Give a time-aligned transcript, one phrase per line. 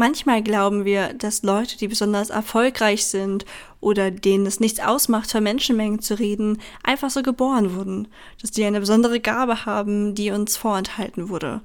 [0.00, 3.44] Manchmal glauben wir, dass Leute, die besonders erfolgreich sind
[3.80, 8.06] oder denen es nichts ausmacht, vor Menschenmengen zu reden, einfach so geboren wurden,
[8.40, 11.62] dass die eine besondere Gabe haben, die uns vorenthalten wurde.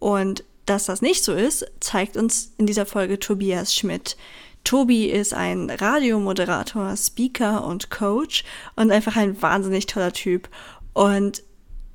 [0.00, 4.16] Und dass das nicht so ist, zeigt uns in dieser Folge Tobias Schmidt.
[4.64, 8.42] Tobi ist ein Radiomoderator, Speaker und Coach
[8.74, 10.48] und einfach ein wahnsinnig toller Typ.
[10.94, 11.44] Und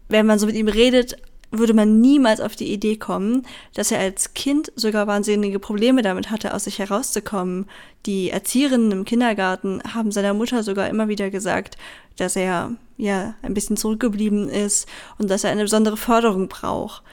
[0.07, 1.17] wenn man so mit ihm redet,
[1.53, 6.29] würde man niemals auf die Idee kommen, dass er als Kind sogar wahnsinnige Probleme damit
[6.29, 7.67] hatte, aus sich herauszukommen.
[8.05, 11.77] Die Erzieherinnen im Kindergarten haben seiner Mutter sogar immer wieder gesagt,
[12.17, 17.03] dass er ja ein bisschen zurückgeblieben ist und dass er eine besondere Förderung braucht.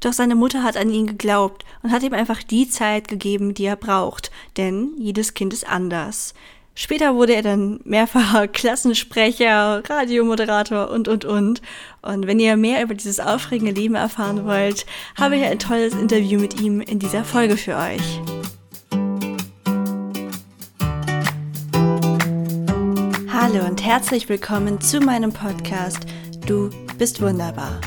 [0.00, 3.64] Doch seine Mutter hat an ihn geglaubt und hat ihm einfach die Zeit gegeben, die
[3.64, 6.34] er braucht, denn jedes Kind ist anders.
[6.82, 11.60] Später wurde er dann mehrfacher Klassensprecher, Radiomoderator und, und, und.
[12.00, 16.40] Und wenn ihr mehr über dieses aufregende Leben erfahren wollt, habe ich ein tolles Interview
[16.40, 18.22] mit ihm in dieser Folge für euch.
[23.30, 26.06] Hallo und herzlich willkommen zu meinem Podcast
[26.46, 27.78] Du bist wunderbar.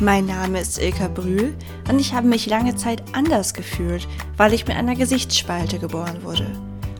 [0.00, 1.54] Mein Name ist Ilka Brühl
[1.90, 4.08] und ich habe mich lange Zeit anders gefühlt,
[4.38, 6.46] weil ich mit einer Gesichtsspalte geboren wurde.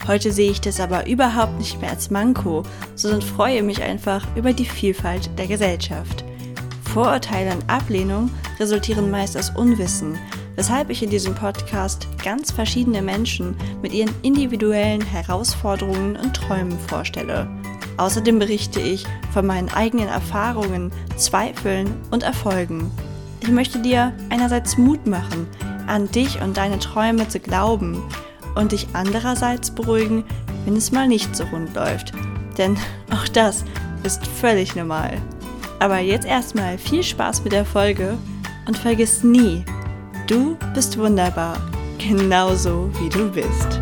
[0.09, 2.63] Heute sehe ich das aber überhaupt nicht mehr als Manko,
[2.95, 6.25] sondern freue mich einfach über die Vielfalt der Gesellschaft.
[6.95, 10.17] Vorurteile und Ablehnung resultieren meist aus Unwissen,
[10.57, 17.47] weshalb ich in diesem Podcast ganz verschiedene Menschen mit ihren individuellen Herausforderungen und Träumen vorstelle.
[17.99, 22.91] Außerdem berichte ich von meinen eigenen Erfahrungen, Zweifeln und Erfolgen.
[23.43, 25.47] Ich möchte dir einerseits Mut machen,
[25.87, 28.03] an dich und deine Träume zu glauben
[28.59, 30.25] und dich andererseits beruhigen,
[30.65, 32.13] wenn es mal nicht so rund läuft.
[32.59, 32.77] Denn
[33.13, 33.65] auch das
[34.03, 35.17] ist völlig normal.
[35.79, 38.19] Aber jetzt erstmal viel Spaß mit der Folge
[38.67, 39.65] und vergiss nie,
[40.27, 41.57] du bist wunderbar,
[41.99, 43.81] genauso wie du bist.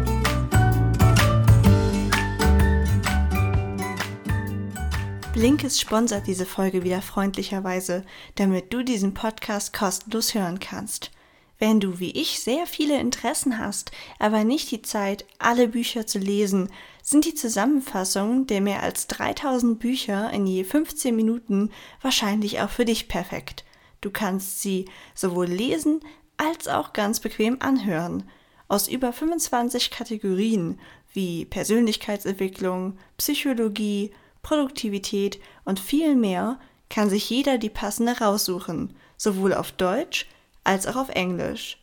[5.32, 8.04] Blinkes sponsert diese Folge wieder freundlicherweise,
[8.34, 11.10] damit du diesen Podcast kostenlos hören kannst.
[11.58, 16.18] Wenn du wie ich sehr viele Interessen hast, aber nicht die Zeit, alle Bücher zu
[16.18, 16.70] lesen,
[17.02, 21.70] sind die Zusammenfassungen der mehr als 3000 Bücher in je 15 Minuten
[22.02, 23.64] wahrscheinlich auch für dich perfekt.
[24.02, 24.84] Du kannst sie
[25.14, 26.00] sowohl lesen
[26.36, 28.28] als auch ganz bequem anhören.
[28.68, 30.78] Aus über 25 Kategorien
[31.12, 34.12] wie Persönlichkeitsentwicklung, Psychologie,
[34.42, 40.26] Produktivität und viel mehr kann sich jeder die passende raussuchen, sowohl auf Deutsch
[40.66, 41.78] als auch auf Englisch.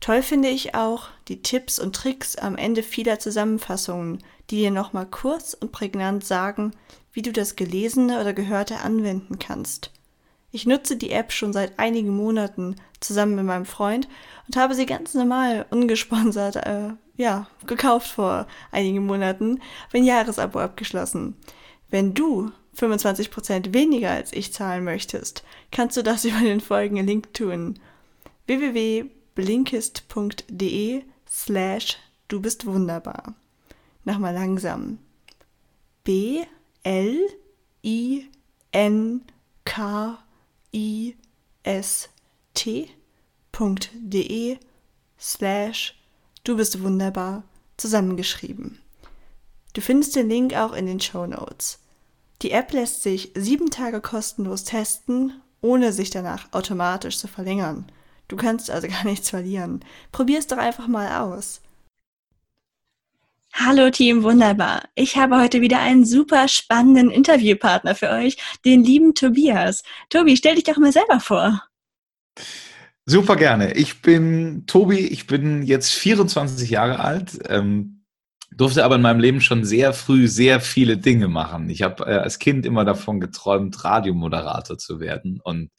[0.00, 5.06] Toll finde ich auch die Tipps und Tricks am Ende vieler Zusammenfassungen, die dir nochmal
[5.06, 6.72] kurz und prägnant sagen,
[7.12, 9.90] wie du das Gelesene oder Gehörte anwenden kannst.
[10.52, 14.08] Ich nutze die App schon seit einigen Monaten zusammen mit meinem Freund
[14.46, 19.60] und habe sie ganz normal, ungesponsert, äh, ja, gekauft vor einigen Monaten,
[19.92, 21.36] ein Jahresabo abgeschlossen.
[21.90, 25.42] Wenn du 25% weniger als ich zahlen möchtest,
[25.72, 27.78] kannst du das über den folgenden Link tun
[28.46, 31.98] www.blinkist.de slash
[32.28, 33.34] du bist wunderbar.
[34.04, 34.98] Nochmal langsam.
[36.04, 36.44] B
[36.82, 37.18] L
[37.82, 38.28] I
[38.72, 39.22] N
[39.64, 40.18] K
[40.72, 41.16] I
[41.64, 42.08] S
[42.54, 44.58] T.de
[45.18, 45.94] slash
[46.44, 47.42] du bist wunderbar
[47.76, 48.80] zusammengeschrieben.
[49.72, 51.80] Du findest den Link auch in den Show Notes.
[52.42, 57.86] Die App lässt sich sieben Tage kostenlos testen, ohne sich danach automatisch zu verlängern.
[58.28, 59.80] Du kannst also gar nichts verlieren.
[60.12, 61.60] Probier es doch einfach mal aus.
[63.58, 64.82] Hallo Team, wunderbar.
[64.94, 69.82] Ich habe heute wieder einen super spannenden Interviewpartner für euch, den lieben Tobias.
[70.10, 71.62] Tobi, stell dich doch mal selber vor.
[73.06, 73.72] Super gerne.
[73.72, 78.04] Ich bin Tobi, ich bin jetzt 24 Jahre alt, ähm,
[78.54, 81.70] durfte aber in meinem Leben schon sehr früh sehr viele Dinge machen.
[81.70, 85.70] Ich habe äh, als Kind immer davon geträumt, Radiomoderator zu werden und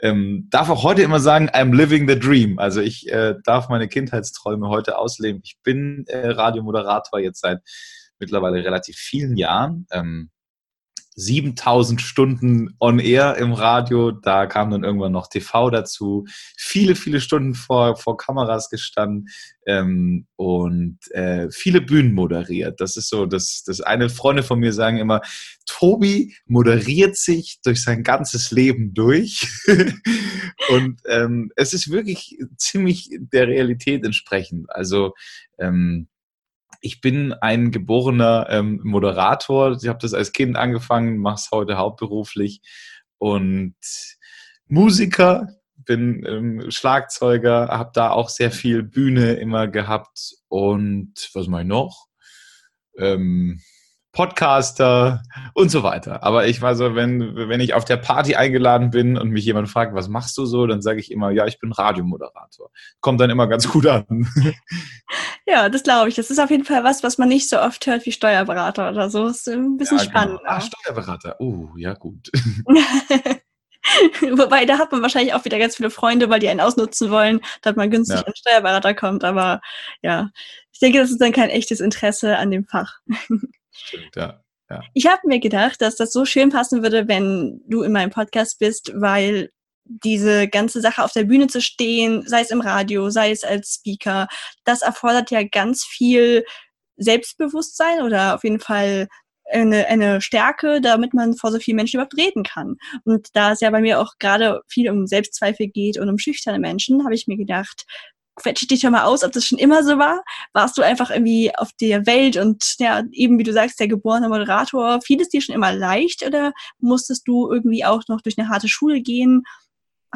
[0.00, 2.58] ähm, darf auch heute immer sagen, I'm living the dream.
[2.58, 5.40] Also ich äh, darf meine Kindheitsträume heute ausleben.
[5.44, 7.60] Ich bin äh, Radiomoderator jetzt seit
[8.18, 9.86] mittlerweile relativ vielen Jahren.
[9.90, 10.30] Ähm,
[11.16, 16.26] 7000 Stunden on air im Radio, da kam dann irgendwann noch TV dazu,
[16.56, 19.28] viele, viele Stunden vor, vor Kameras gestanden
[19.66, 22.80] ähm, und äh, viele Bühnen moderiert.
[22.80, 25.22] Das ist so, das, das eine Freunde von mir sagen immer,
[25.64, 29.48] Tobi moderiert sich durch sein ganzes Leben durch
[30.68, 34.70] und ähm, es ist wirklich ziemlich der Realität entsprechend.
[34.70, 35.14] Also
[35.58, 36.08] ähm,
[36.86, 39.76] ich bin ein geborener ähm, Moderator.
[39.82, 42.60] Ich habe das als Kind angefangen, mache es heute hauptberuflich.
[43.18, 43.74] Und
[44.68, 51.62] Musiker bin ähm, Schlagzeuger, habe da auch sehr viel Bühne immer gehabt und was mache
[51.62, 52.06] ich noch?
[52.96, 53.60] Ähm,
[54.12, 55.22] Podcaster
[55.52, 56.22] und so weiter.
[56.22, 59.68] Aber ich war so, wenn, wenn ich auf der Party eingeladen bin und mich jemand
[59.68, 62.70] fragt, was machst du so, dann sage ich immer, ja, ich bin Radiomoderator.
[63.00, 64.06] Kommt dann immer ganz gut an.
[65.46, 66.16] Ja, das glaube ich.
[66.16, 69.08] Das ist auf jeden Fall was, was man nicht so oft hört wie Steuerberater oder
[69.10, 69.28] so.
[69.28, 70.18] Das ist ein bisschen ja, genau.
[70.18, 70.40] spannend.
[70.44, 71.36] Ah, Steuerberater.
[71.38, 72.30] Oh, ja, gut.
[74.20, 77.40] Wobei, da hat man wahrscheinlich auch wieder ganz viele Freunde, weil die einen ausnutzen wollen,
[77.62, 78.26] dass man günstig ja.
[78.26, 79.22] an Steuerberater kommt.
[79.22, 79.60] Aber
[80.02, 80.30] ja,
[80.72, 82.98] ich denke, das ist dann kein echtes Interesse an dem Fach.
[83.70, 84.42] Stimmt, ja.
[84.68, 84.80] Ja.
[84.94, 88.58] Ich habe mir gedacht, dass das so schön passen würde, wenn du in meinem Podcast
[88.58, 89.50] bist, weil
[89.88, 93.74] diese ganze Sache auf der Bühne zu stehen, sei es im Radio, sei es als
[93.74, 94.28] Speaker,
[94.64, 96.44] das erfordert ja ganz viel
[96.96, 99.08] Selbstbewusstsein oder auf jeden Fall
[99.50, 102.76] eine, eine Stärke, damit man vor so vielen Menschen überhaupt reden kann.
[103.04, 106.58] Und da es ja bei mir auch gerade viel um Selbstzweifel geht und um schüchterne
[106.58, 107.84] Menschen, habe ich mir gedacht,
[108.36, 110.22] quetsche dich doch mal aus, ob das schon immer so war.
[110.52, 114.28] Warst du einfach irgendwie auf der Welt und ja, eben wie du sagst, der geborene
[114.28, 118.48] Moderator, fiel es dir schon immer leicht oder musstest du irgendwie auch noch durch eine
[118.48, 119.42] harte Schule gehen?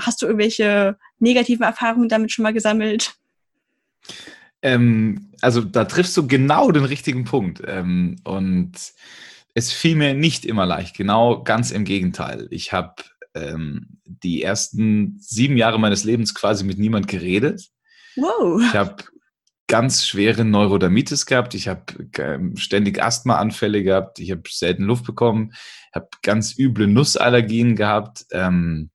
[0.01, 3.15] Hast du irgendwelche negativen Erfahrungen damit schon mal gesammelt?
[4.63, 7.63] Ähm, also da triffst du genau den richtigen Punkt.
[7.67, 8.73] Ähm, und
[9.55, 12.47] es fiel mir nicht immer leicht, genau ganz im Gegenteil.
[12.51, 12.95] Ich habe
[13.35, 17.69] ähm, die ersten sieben Jahre meines Lebens quasi mit niemand geredet.
[18.17, 18.61] Wow.
[18.63, 18.97] Ich habe
[19.67, 21.55] ganz schwere Neurodermitis gehabt.
[21.55, 21.85] Ich habe
[22.19, 24.19] ähm, ständig Asthmaanfälle gehabt.
[24.19, 25.53] Ich habe selten Luft bekommen.
[25.53, 28.27] Ich habe ganz üble Nussallergien gehabt.
[28.33, 28.91] Ähm,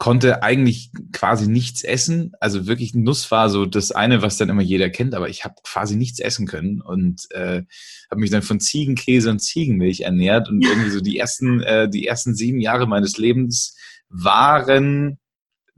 [0.00, 2.32] konnte eigentlich quasi nichts essen.
[2.40, 5.56] Also wirklich Nuss war so das eine, was dann immer jeder kennt, aber ich habe
[5.62, 7.64] quasi nichts essen können und äh,
[8.10, 12.06] habe mich dann von Ziegenkäse und Ziegenmilch ernährt und irgendwie so die ersten, äh, die
[12.06, 13.76] ersten sieben Jahre meines Lebens
[14.08, 15.18] waren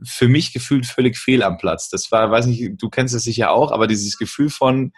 [0.04, 1.88] für mich gefühlt völlig fehl am Platz.
[1.90, 4.92] Das war, weiß nicht, du kennst es sicher auch, aber dieses Gefühl von,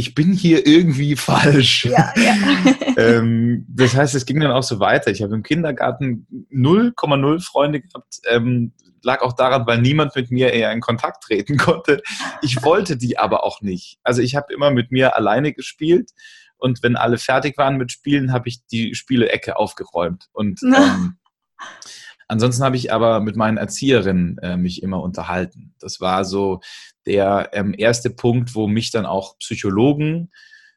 [0.00, 1.84] ich bin hier irgendwie falsch.
[1.84, 2.34] Ja, ja.
[2.96, 5.10] ähm, das heißt, es ging dann auch so weiter.
[5.10, 8.20] Ich habe im Kindergarten 0,0 Freunde gehabt.
[8.28, 12.02] Ähm, lag auch daran, weil niemand mit mir eher in Kontakt treten konnte.
[12.42, 13.98] Ich wollte die aber auch nicht.
[14.02, 16.10] Also ich habe immer mit mir alleine gespielt
[16.56, 20.28] und wenn alle fertig waren mit Spielen, habe ich die Spielecke aufgeräumt.
[20.32, 21.16] Und ähm,
[22.30, 25.74] ansonsten habe ich aber mit meinen Erzieherinnen äh, mich immer unterhalten.
[25.80, 26.60] Das war so
[27.06, 30.30] der ähm, erste Punkt, wo mich dann auch Psychologen,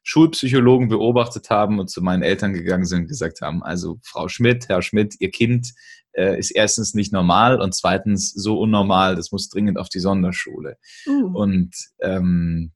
[0.03, 4.67] Schulpsychologen beobachtet haben und zu meinen Eltern gegangen sind und gesagt haben, also Frau Schmidt,
[4.67, 5.73] Herr Schmidt, Ihr Kind
[6.11, 10.77] äh, ist erstens nicht normal und zweitens so unnormal, das muss dringend auf die Sonderschule.
[11.07, 11.31] Uh.
[11.33, 12.71] Und ähm,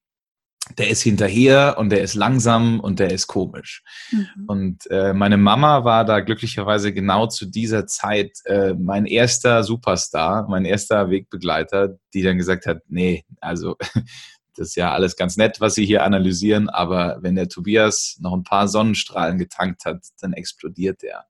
[0.77, 3.83] der ist hinterher und der ist langsam und der ist komisch.
[4.11, 4.45] Mhm.
[4.47, 10.47] Und äh, meine Mama war da glücklicherweise genau zu dieser Zeit äh, mein erster Superstar,
[10.49, 13.77] mein erster Wegbegleiter, die dann gesagt hat, nee, also
[14.55, 18.33] das ist ja alles ganz nett, was Sie hier analysieren, aber wenn der Tobias noch
[18.33, 21.25] ein paar Sonnenstrahlen getankt hat, dann explodiert er.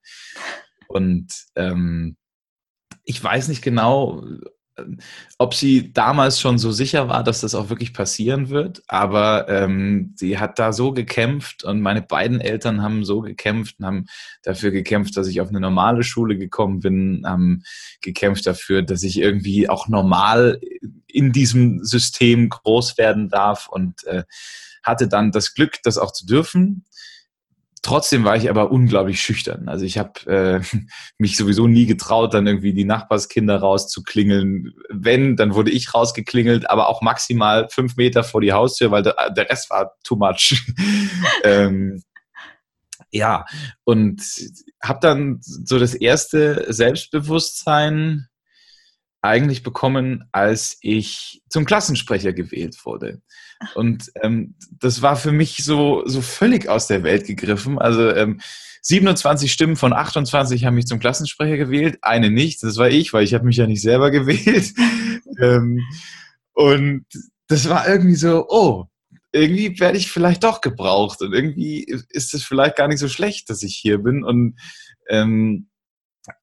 [0.88, 2.16] Und ähm,
[3.04, 4.24] ich weiß nicht genau,
[5.38, 10.14] ob sie damals schon so sicher war, dass das auch wirklich passieren wird, aber ähm,
[10.16, 14.06] sie hat da so gekämpft und meine beiden Eltern haben so gekämpft und haben
[14.44, 17.64] dafür gekämpft, dass ich auf eine normale Schule gekommen bin, haben
[18.02, 20.60] gekämpft dafür, dass ich irgendwie auch normal
[21.08, 24.24] in diesem System groß werden darf und äh,
[24.84, 26.86] hatte dann das Glück, das auch zu dürfen.
[27.88, 29.70] Trotzdem war ich aber unglaublich schüchtern.
[29.70, 30.62] Also ich habe äh,
[31.18, 34.74] mich sowieso nie getraut, dann irgendwie die Nachbarskinder rauszuklingeln.
[34.90, 39.30] Wenn, dann wurde ich rausgeklingelt, aber auch maximal fünf Meter vor die Haustür, weil der,
[39.30, 40.66] der Rest war too much.
[41.46, 42.04] ähm,
[43.10, 43.46] ja,
[43.86, 44.22] und
[44.84, 48.28] habe dann so das erste Selbstbewusstsein
[49.22, 53.22] eigentlich bekommen, als ich zum Klassensprecher gewählt wurde.
[53.74, 57.80] Und ähm, das war für mich so, so völlig aus der Welt gegriffen.
[57.80, 58.40] Also ähm,
[58.84, 62.62] 27 Stimmen von 28 haben mich zum Klassensprecher gewählt, eine nicht.
[62.64, 64.74] Das war ich, weil ich habe mich ja nicht selber gewählt.
[65.42, 65.82] ähm,
[66.54, 67.06] und
[67.48, 68.86] das war irgendwie so, oh,
[69.32, 73.50] irgendwie werde ich vielleicht doch gebraucht und irgendwie ist es vielleicht gar nicht so schlecht,
[73.50, 74.24] dass ich hier bin.
[74.24, 74.60] Und
[75.10, 75.70] ähm,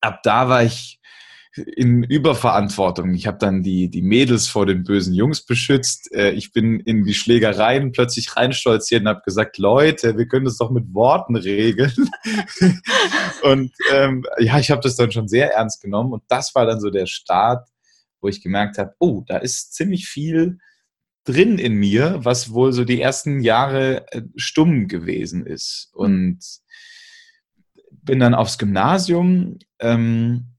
[0.00, 1.00] ab da war ich
[1.57, 3.15] in Überverantwortung.
[3.15, 6.13] Ich habe dann die, die Mädels vor den bösen Jungs beschützt.
[6.13, 10.57] Äh, ich bin in die Schlägereien plötzlich reinstolziert und habe gesagt, Leute, wir können das
[10.57, 11.93] doch mit Worten regeln.
[13.43, 16.13] und ähm, ja, ich habe das dann schon sehr ernst genommen.
[16.13, 17.69] Und das war dann so der Start,
[18.21, 20.59] wo ich gemerkt habe, oh, da ist ziemlich viel
[21.25, 25.91] drin in mir, was wohl so die ersten Jahre äh, stumm gewesen ist.
[25.93, 26.41] Und
[27.91, 29.59] bin dann aufs Gymnasium.
[29.79, 30.54] Ähm,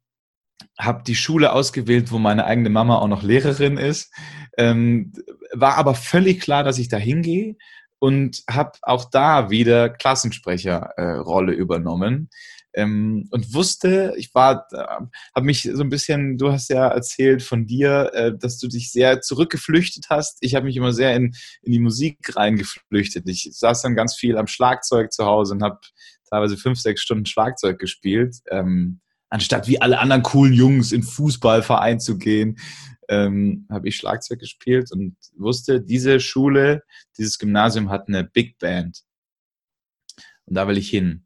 [0.77, 4.13] habe die Schule ausgewählt, wo meine eigene Mama auch noch Lehrerin ist.
[4.58, 5.13] Ähm,
[5.53, 7.55] war aber völlig klar, dass ich da hingehe
[8.00, 12.29] und habe auch da wieder Klassensprecherrolle äh, übernommen
[12.75, 14.77] ähm, und wusste, ich war, äh,
[15.34, 18.91] habe mich so ein bisschen, du hast ja erzählt von dir, äh, dass du dich
[18.91, 20.38] sehr zurückgeflüchtet hast.
[20.41, 23.27] Ich habe mich immer sehr in, in die Musik reingeflüchtet.
[23.29, 25.79] Ich saß dann ganz viel am Schlagzeug zu Hause und habe
[26.29, 28.38] teilweise fünf, sechs Stunden Schlagzeug gespielt.
[28.51, 32.58] Ähm, anstatt wie alle anderen coolen Jungs in Fußballverein zu gehen,
[33.10, 36.84] ähm, habe ich Schlagzeug gespielt und wusste, diese Schule,
[37.17, 39.01] dieses Gymnasium hat eine Big Band.
[40.46, 41.25] Und da will ich hin.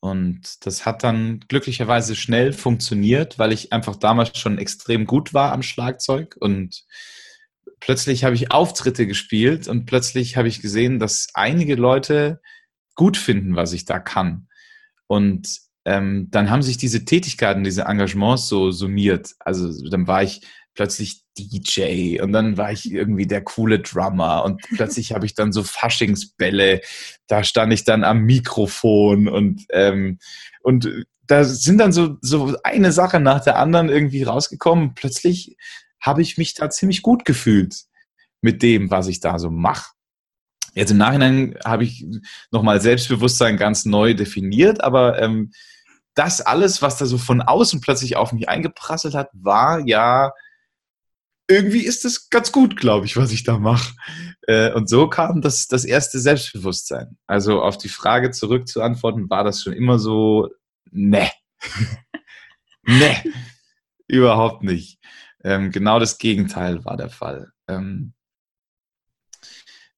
[0.00, 5.52] Und das hat dann glücklicherweise schnell funktioniert, weil ich einfach damals schon extrem gut war
[5.52, 6.84] am Schlagzeug und
[7.80, 12.40] plötzlich habe ich Auftritte gespielt und plötzlich habe ich gesehen, dass einige Leute
[12.94, 14.48] gut finden, was ich da kann.
[15.06, 19.34] Und ähm, dann haben sich diese Tätigkeiten, diese Engagements so summiert.
[19.38, 20.42] Also dann war ich
[20.74, 25.52] plötzlich DJ und dann war ich irgendwie der coole Drummer und plötzlich habe ich dann
[25.52, 26.80] so Faschingsbälle,
[27.28, 30.18] da stand ich dann am Mikrofon und ähm,
[30.62, 34.94] und da sind dann so so eine Sache nach der anderen irgendwie rausgekommen.
[34.94, 35.56] Plötzlich
[36.00, 37.84] habe ich mich da ziemlich gut gefühlt
[38.40, 39.92] mit dem, was ich da so mache.
[40.74, 42.04] Jetzt im Nachhinein habe ich
[42.50, 45.52] nochmal Selbstbewusstsein ganz neu definiert, aber ähm,
[46.16, 50.32] das alles, was da so von außen plötzlich auf mich eingeprasselt hat, war ja
[51.48, 53.94] irgendwie ist es ganz gut, glaube ich, was ich da mache.
[54.48, 57.18] Äh, und so kam das, das erste Selbstbewusstsein.
[57.26, 60.48] Also auf die Frage zurück zu antworten, war das schon immer so,
[60.90, 61.30] ne.
[62.82, 63.22] ne,
[64.08, 64.98] überhaupt nicht.
[65.44, 67.52] Ähm, genau das Gegenteil war der Fall.
[67.68, 68.12] Ähm,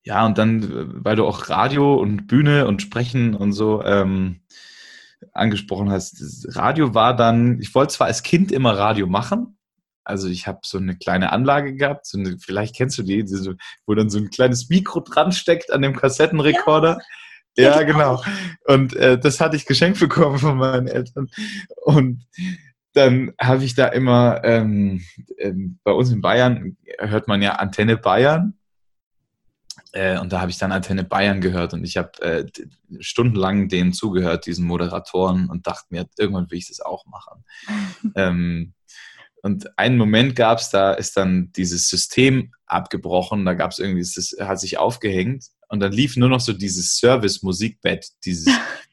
[0.02, 4.40] ja, und dann, weil du auch Radio und Bühne und Sprechen und so ähm,
[5.32, 9.58] angesprochen hast, Radio war dann, ich wollte zwar als Kind immer Radio machen,
[10.08, 13.54] also ich habe so eine kleine Anlage gehabt, so eine, vielleicht kennst du die, die
[13.86, 16.98] wo dann so ein kleines Mikro dran steckt an dem Kassettenrekorder.
[17.56, 18.22] Ja, ja genau.
[18.64, 21.28] Und äh, das hatte ich geschenkt bekommen von meinen Eltern.
[21.82, 22.24] Und
[22.94, 25.02] dann habe ich da immer, ähm,
[25.38, 28.57] ähm, bei uns in Bayern hört man ja Antenne Bayern.
[29.92, 32.46] Äh, und da habe ich dann Antenne Bayern gehört und ich habe äh,
[33.00, 37.44] stundenlang denen zugehört, diesen Moderatoren, und dachte mir, irgendwann will ich das auch machen.
[38.16, 38.74] ähm,
[39.42, 44.00] und einen Moment gab es, da ist dann dieses System abgebrochen, da gab es irgendwie,
[44.00, 48.46] das hat sich aufgehängt und dann lief nur noch so dieses Service-Musikbett, dieses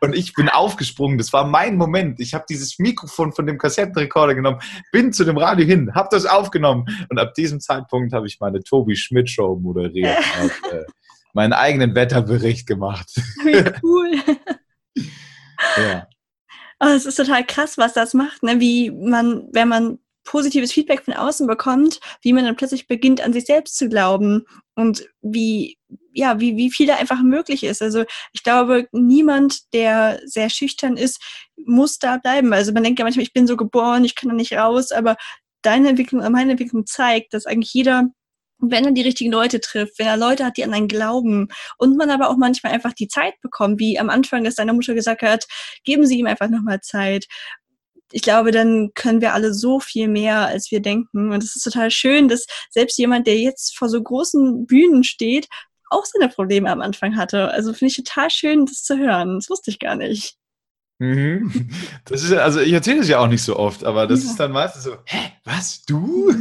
[0.00, 2.20] und ich bin aufgesprungen, das war mein Moment.
[2.20, 4.60] Ich habe dieses Mikrofon von dem Kassettenrekorder genommen,
[4.92, 8.62] bin zu dem Radio hin, habe das aufgenommen und ab diesem Zeitpunkt habe ich meine
[8.62, 10.84] Tobi Schmidt Show moderiert, habe äh,
[11.32, 13.10] meinen eigenen Wetterbericht gemacht.
[13.44, 14.12] Wie cool.
[15.76, 16.06] ja.
[16.80, 18.60] Oh, es ist total krass, was das macht, ne?
[18.60, 23.32] wie man, wenn man positives Feedback von außen bekommt, wie man dann plötzlich beginnt, an
[23.32, 25.78] sich selbst zu glauben und wie,
[26.12, 27.82] ja, wie, wie viel da einfach möglich ist.
[27.82, 31.20] Also ich glaube, niemand, der sehr schüchtern ist,
[31.64, 32.52] muss da bleiben.
[32.52, 35.16] Also man denkt ja manchmal, ich bin so geboren, ich kann da nicht raus, aber
[35.62, 38.10] deine Entwicklung, meine Entwicklung zeigt, dass eigentlich jeder
[38.70, 41.96] wenn er die richtigen Leute trifft, wenn er Leute hat, die an einen glauben und
[41.96, 45.22] man aber auch manchmal einfach die Zeit bekommt, wie am Anfang, dass deine Mutter gesagt
[45.22, 45.46] hat,
[45.84, 47.26] geben Sie ihm einfach nochmal Zeit.
[48.12, 51.32] Ich glaube, dann können wir alle so viel mehr, als wir denken.
[51.32, 55.48] Und es ist total schön, dass selbst jemand, der jetzt vor so großen Bühnen steht,
[55.90, 57.50] auch seine Probleme am Anfang hatte.
[57.50, 59.36] Also finde ich total schön, das zu hören.
[59.36, 60.36] Das wusste ich gar nicht.
[60.98, 61.70] Mhm.
[62.04, 64.30] Das ist also ich erzähle es ja auch nicht so oft, aber das ja.
[64.30, 66.32] ist dann meistens so, hä, was, du?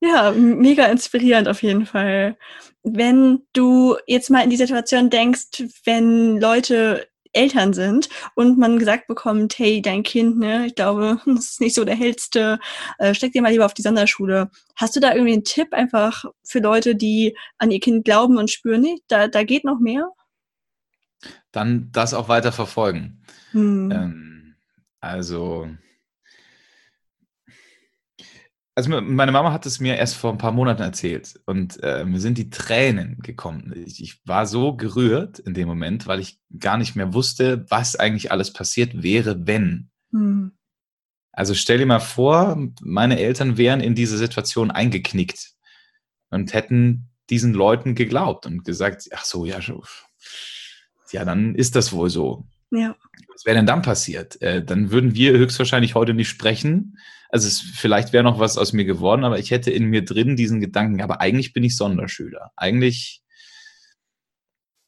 [0.00, 2.36] Ja, mega inspirierend auf jeden Fall.
[2.82, 9.06] Wenn du jetzt mal in die Situation denkst, wenn Leute Eltern sind und man gesagt
[9.06, 12.58] bekommt, hey, dein Kind, ne, ich glaube, das ist nicht so der hellste,
[12.98, 14.50] äh, steck dir mal lieber auf die Sonderschule.
[14.74, 18.50] Hast du da irgendwie einen Tipp einfach für Leute, die an ihr Kind glauben und
[18.50, 20.08] spüren, nee, da, da geht noch mehr?
[21.52, 23.22] Dann das auch weiter verfolgen.
[23.52, 23.90] Hm.
[23.90, 24.54] Ähm,
[25.00, 25.68] also
[28.76, 32.20] also meine Mama hat es mir erst vor ein paar Monaten erzählt und äh, mir
[32.20, 33.72] sind die Tränen gekommen.
[33.86, 37.96] Ich, ich, war so gerührt in dem Moment, weil ich gar nicht mehr wusste, was
[37.96, 39.88] eigentlich alles passiert wäre, wenn.
[40.12, 40.52] Hm.
[41.32, 45.54] Also stell dir mal vor, meine Eltern wären in diese Situation eingeknickt
[46.28, 49.58] und hätten diesen Leuten geglaubt und gesagt, ach so, ja,
[51.12, 52.46] ja, dann ist das wohl so.
[52.70, 52.96] Ja.
[53.32, 54.40] Was wäre denn dann passiert?
[54.42, 58.72] Äh, dann würden wir höchstwahrscheinlich heute nicht sprechen also es, vielleicht wäre noch was aus
[58.72, 62.52] mir geworden, aber ich hätte in mir drin diesen Gedanken, aber eigentlich bin ich Sonderschüler.
[62.56, 63.22] Eigentlich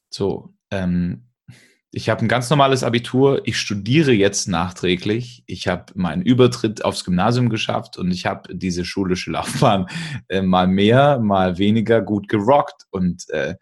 [0.09, 0.53] so.
[0.71, 1.25] Ähm,
[1.91, 3.41] ich habe ein ganz normales Abitur.
[3.45, 5.43] Ich studiere jetzt nachträglich.
[5.47, 9.87] Ich habe meinen Übertritt aufs Gymnasium geschafft und ich habe diese schulische Laufbahn
[10.29, 12.85] äh, mal mehr, mal weniger gut gerockt.
[12.91, 13.55] Und äh,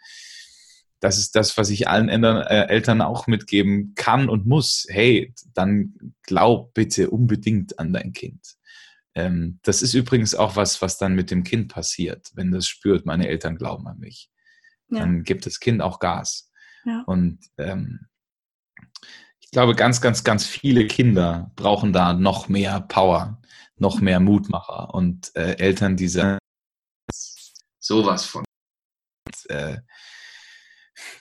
[0.99, 4.85] das ist das, was ich allen Eltern, äh, Eltern auch mitgeben kann und muss.
[4.89, 8.57] Hey, dann glaub bitte unbedingt an dein Kind.
[9.13, 13.05] Ähm, das ist übrigens auch was, was dann mit dem Kind passiert, wenn das spürt,
[13.05, 14.29] meine Eltern glauben an mich.
[14.89, 14.99] Ja.
[14.99, 16.51] Dann gibt das Kind auch Gas.
[16.85, 17.03] Ja.
[17.05, 18.07] Und ähm,
[19.39, 23.41] ich glaube, ganz, ganz, ganz viele Kinder brauchen da noch mehr Power,
[23.77, 26.37] noch mehr Mutmacher und äh, Eltern, die sagen,
[27.79, 28.43] sowas von.
[29.49, 29.77] Äh,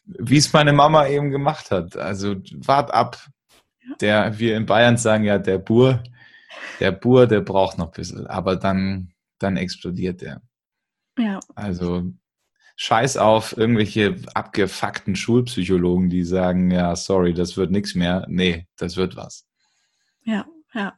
[0.06, 1.96] wie es meine Mama eben gemacht hat.
[1.96, 3.18] Also wart ab.
[4.00, 6.02] Der, wir in Bayern sagen ja, der Bur,
[6.80, 10.42] der Bur, der braucht noch ein bisschen, aber dann, dann explodiert der.
[11.18, 11.38] Ja.
[11.54, 12.02] Also
[12.76, 18.26] Scheiß auf irgendwelche abgefuckten Schulpsychologen, die sagen, ja, sorry, das wird nichts mehr.
[18.28, 19.46] Nee, das wird was.
[20.24, 20.44] Ja,
[20.74, 20.94] ja.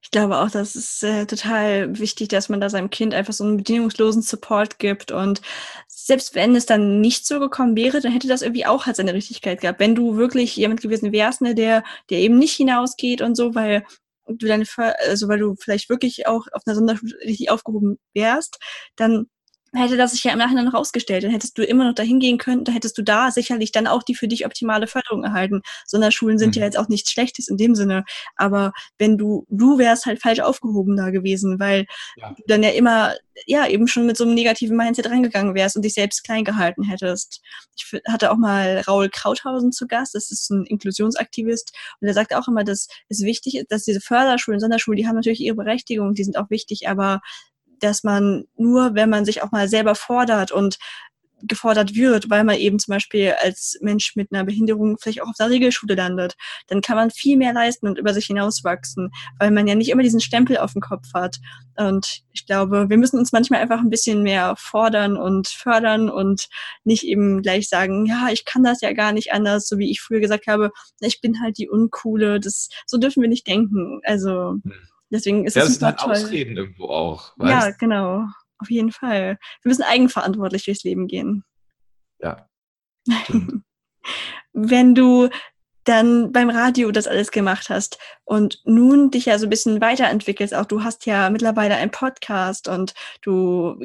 [0.00, 3.44] Ich glaube auch, das ist äh, total wichtig, dass man da seinem Kind einfach so
[3.44, 5.10] einen bedingungslosen Support gibt.
[5.10, 5.42] Und
[5.88, 9.12] selbst wenn es dann nicht so gekommen wäre, dann hätte das irgendwie auch halt seine
[9.12, 9.80] Richtigkeit gehabt.
[9.80, 13.84] Wenn du wirklich jemand gewesen wärst, ne, der, der eben nicht hinausgeht und so, weil
[14.28, 14.64] du deine,
[15.08, 18.58] also weil du vielleicht wirklich auch auf einer Sonderschule richtig aufgehoben wärst,
[18.96, 19.26] dann
[19.74, 21.24] hätte das sich ja im Nachhinein rausgestellt.
[21.24, 24.02] Dann hättest du immer noch dahin gehen können, dann hättest du da sicherlich dann auch
[24.02, 25.62] die für dich optimale Förderung erhalten.
[25.86, 26.60] Sonderschulen sind mhm.
[26.60, 28.04] ja jetzt auch nichts Schlechtes in dem Sinne.
[28.36, 32.30] Aber wenn du, du wärst halt falsch aufgehoben da gewesen, weil ja.
[32.30, 33.14] du dann ja immer,
[33.46, 36.84] ja, eben schon mit so einem negativen Mindset reingegangen wärst und dich selbst klein gehalten
[36.84, 37.40] hättest.
[37.76, 42.34] Ich hatte auch mal Raul Krauthausen zu Gast, das ist ein Inklusionsaktivist und der sagt
[42.34, 46.14] auch immer, dass es wichtig ist, dass diese Förderschulen, Sonderschulen, die haben natürlich ihre Berechtigung,
[46.14, 47.20] die sind auch wichtig, aber
[47.80, 50.78] dass man nur, wenn man sich auch mal selber fordert und
[51.42, 55.36] gefordert wird, weil man eben zum Beispiel als Mensch mit einer Behinderung vielleicht auch auf
[55.38, 59.66] der Regelschule landet, dann kann man viel mehr leisten und über sich hinauswachsen, weil man
[59.66, 61.38] ja nicht immer diesen Stempel auf dem Kopf hat.
[61.76, 66.48] Und ich glaube, wir müssen uns manchmal einfach ein bisschen mehr fordern und fördern und
[66.84, 70.00] nicht eben gleich sagen, ja, ich kann das ja gar nicht anders, so wie ich
[70.00, 72.40] früher gesagt habe, ich bin halt die Uncoole.
[72.40, 74.00] Das, so dürfen wir nicht denken.
[74.04, 74.72] Also, hm.
[75.10, 76.12] Deswegen ist ja, es super halt toll.
[76.12, 77.32] Ausreden irgendwo auch.
[77.36, 77.66] Weißt?
[77.66, 78.26] Ja, genau.
[78.58, 79.38] Auf jeden Fall.
[79.62, 81.44] Wir müssen eigenverantwortlich durchs Leben gehen.
[82.20, 82.48] Ja.
[84.52, 85.28] Wenn du
[85.88, 90.54] dann beim Radio das alles gemacht hast und nun dich ja so ein bisschen weiterentwickelst,
[90.54, 92.92] auch du hast ja mittlerweile einen Podcast und
[93.22, 93.78] du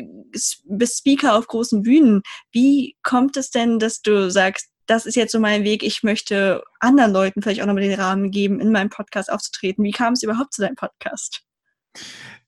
[0.65, 2.21] bist Speaker auf großen Bühnen.
[2.51, 6.63] Wie kommt es denn, dass du sagst, das ist jetzt so mein Weg, ich möchte
[6.80, 9.84] anderen Leuten vielleicht auch nochmal den Rahmen geben, in meinem Podcast aufzutreten.
[9.84, 11.43] Wie kam es überhaupt zu deinem Podcast?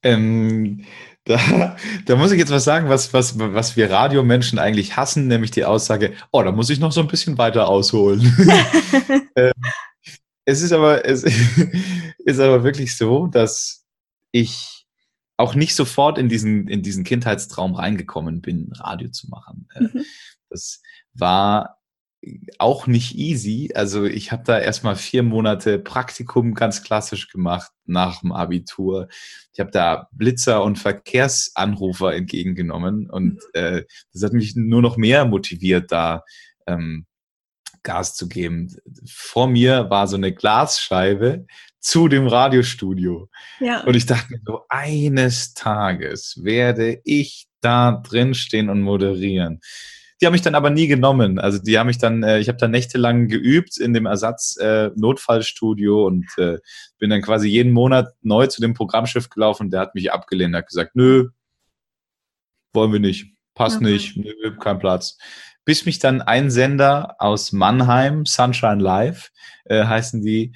[0.04, 0.86] Ähm,
[1.24, 5.52] da, da, muss ich jetzt was sagen, was, was, was wir Radiomenschen eigentlich hassen, nämlich
[5.52, 8.22] die Aussage, oh, da muss ich noch so ein bisschen weiter ausholen.
[9.36, 9.52] ähm,
[10.46, 11.24] es ist aber, es
[12.20, 13.86] ist aber wirklich so, dass
[14.32, 14.86] ich
[15.38, 19.68] auch nicht sofort in diesen, in diesen Kindheitstraum reingekommen bin, Radio zu machen.
[19.74, 20.06] Äh, mhm.
[20.50, 20.82] Das
[21.14, 21.75] war
[22.58, 23.72] auch nicht easy.
[23.76, 29.08] Also ich habe da erstmal vier Monate Praktikum ganz klassisch gemacht nach dem Abitur.
[29.54, 33.40] Ich habe da Blitzer und Verkehrsanrufer entgegengenommen und mhm.
[33.54, 33.84] äh,
[34.14, 36.24] das hat mich nur noch mehr motiviert, da
[36.68, 37.06] ähm,
[37.84, 38.76] Gas zu geben.
[39.08, 41.46] Vor mir war so eine Glasscheibe
[41.80, 43.30] zu dem Radiostudio.
[43.60, 43.84] Ja.
[43.84, 49.62] Und ich dachte mir so, eines Tages werde ich da drin stehen und moderieren.
[50.22, 51.40] Die haben mich dann aber nie genommen.
[51.40, 56.06] Also die haben mich dann, äh, ich habe dann nächtelang geübt in dem Ersatz-Notfallstudio äh,
[56.06, 56.60] und äh,
[57.00, 59.72] bin dann quasi jeden Monat neu zu dem Programmschiff gelaufen.
[59.72, 61.30] Der hat mich abgelehnt, hat gesagt, nö,
[62.74, 63.92] wollen wir nicht, passt okay.
[63.92, 65.18] nicht, nö, kein Platz.
[65.66, 69.32] Bis mich dann ein Sender aus Mannheim, Sunshine Live,
[69.66, 70.54] äh, heißen die,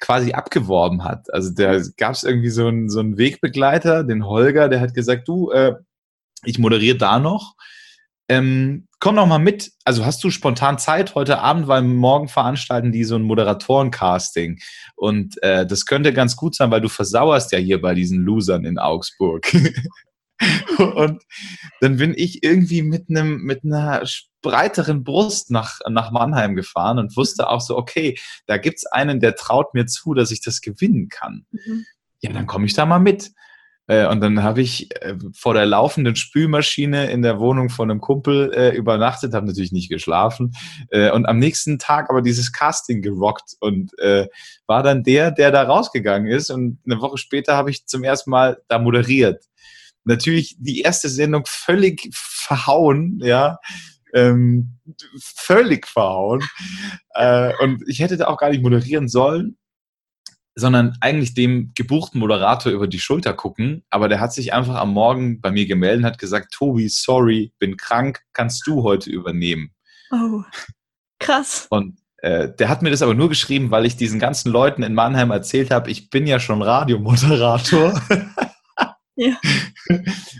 [0.00, 1.32] quasi abgeworben hat.
[1.32, 5.28] Also da gab es irgendwie so einen, so einen Wegbegleiter, den Holger, der hat gesagt,
[5.28, 5.74] du, äh,
[6.44, 7.54] ich moderiere da noch
[8.28, 9.72] ähm, komm doch mal mit.
[9.84, 14.60] Also hast du spontan Zeit heute Abend, weil morgen veranstalten die so ein Moderatoren-Casting.
[14.94, 18.64] Und äh, das könnte ganz gut sein, weil du versauerst ja hier bei diesen Losern
[18.64, 19.52] in Augsburg.
[20.78, 21.20] und
[21.80, 24.04] dann bin ich irgendwie mit einem mit einer
[24.40, 29.34] breiteren Brust nach, nach Mannheim gefahren und wusste auch so, okay, da gibt's einen, der
[29.34, 31.44] traut mir zu, dass ich das gewinnen kann.
[31.50, 31.86] Mhm.
[32.20, 33.32] Ja, dann komme ich da mal mit.
[33.92, 38.00] Äh, und dann habe ich äh, vor der laufenden Spülmaschine in der Wohnung von einem
[38.00, 40.54] Kumpel äh, übernachtet, habe natürlich nicht geschlafen
[40.90, 44.28] äh, und am nächsten Tag aber dieses Casting gerockt und äh,
[44.66, 48.30] war dann der, der da rausgegangen ist und eine Woche später habe ich zum ersten
[48.30, 49.44] Mal da moderiert.
[50.04, 53.58] Natürlich die erste Sendung völlig verhauen, ja,
[54.14, 54.78] ähm,
[55.20, 56.42] völlig verhauen.
[57.14, 59.58] Äh, und ich hätte da auch gar nicht moderieren sollen,
[60.54, 63.84] sondern eigentlich dem gebuchten Moderator über die Schulter gucken.
[63.90, 67.52] Aber der hat sich einfach am Morgen bei mir gemeldet und hat gesagt, Tobi, sorry,
[67.58, 69.72] bin krank, kannst du heute übernehmen?
[70.10, 70.42] Oh,
[71.18, 71.66] krass.
[71.70, 74.94] Und äh, der hat mir das aber nur geschrieben, weil ich diesen ganzen Leuten in
[74.94, 78.00] Mannheim erzählt habe, ich bin ja schon Radiomoderator.
[79.16, 79.36] ja.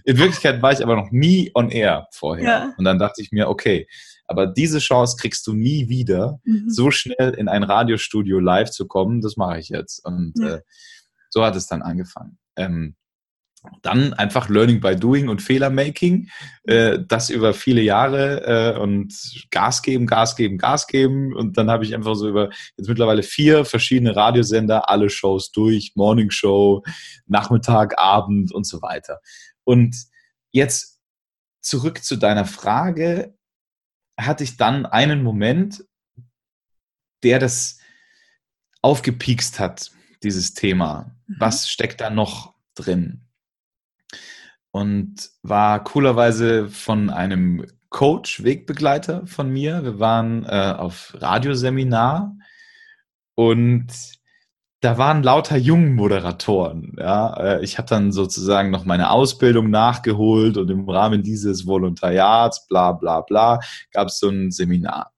[0.05, 2.45] In Wirklichkeit war ich aber noch nie on air vorher.
[2.45, 2.75] Ja.
[2.77, 3.89] Und dann dachte ich mir, okay,
[4.33, 6.71] aber diese Chance kriegst du nie wieder, mhm.
[6.71, 9.21] so schnell in ein Radiostudio live zu kommen.
[9.21, 10.03] Das mache ich jetzt.
[10.05, 10.55] Und ja.
[10.55, 10.61] äh,
[11.29, 12.39] so hat es dann angefangen.
[12.57, 12.97] Ähm,
[13.83, 16.31] dann einfach Learning by Doing und Fehlermaking,
[16.65, 19.15] äh, das über viele Jahre äh, und
[19.51, 21.35] Gas geben, Gas geben, Gas geben.
[21.35, 25.93] Und dann habe ich einfach so über jetzt mittlerweile vier verschiedene Radiosender, alle Shows durch,
[25.95, 26.83] Morning Show,
[27.27, 29.21] Nachmittag, Abend und so weiter.
[29.65, 29.95] Und
[30.51, 31.01] jetzt
[31.61, 33.35] zurück zu deiner Frage,
[34.27, 35.85] hatte ich dann einen Moment,
[37.23, 37.79] der das
[38.81, 41.15] aufgepiekst hat, dieses Thema.
[41.27, 41.37] Mhm.
[41.39, 43.29] Was steckt da noch drin?
[44.71, 49.85] Und war coolerweise von einem Coach, Wegbegleiter von mir.
[49.85, 52.35] Wir waren äh, auf Radioseminar
[53.35, 53.87] und
[54.83, 56.97] da waren lauter jungen Moderatoren.
[56.99, 62.67] Ja, äh, ich habe dann sozusagen noch meine Ausbildung nachgeholt und im Rahmen dieses Volontariats,
[62.67, 63.61] bla bla bla,
[63.93, 65.12] gab es so ein Seminar.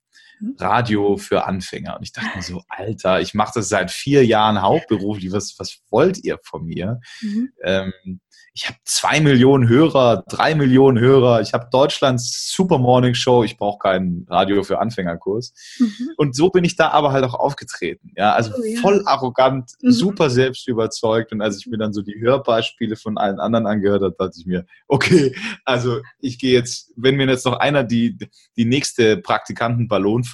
[0.59, 1.97] Radio für Anfänger.
[1.97, 5.33] Und ich dachte mir so, Alter, ich mache das seit vier Jahren hauptberuflich.
[5.33, 7.01] Was, was wollt ihr von mir?
[7.21, 7.53] Mhm.
[7.63, 8.21] Ähm,
[8.57, 13.57] ich habe zwei Millionen Hörer, drei Millionen Hörer, ich habe Deutschlands Super Morning Show, ich
[13.57, 15.53] brauche keinen Radio für Anfängerkurs.
[15.81, 16.11] Mhm.
[16.17, 18.13] Und so bin ich da aber halt auch aufgetreten.
[18.17, 18.81] Ja, also oh, ja.
[18.81, 19.91] voll arrogant, mhm.
[19.91, 21.33] super selbst überzeugt.
[21.33, 24.47] Und als ich mir dann so die Hörbeispiele von allen anderen angehört habe, dachte ich
[24.47, 28.17] mir, okay, also ich gehe jetzt, wenn mir jetzt noch einer die,
[28.57, 29.17] die nächste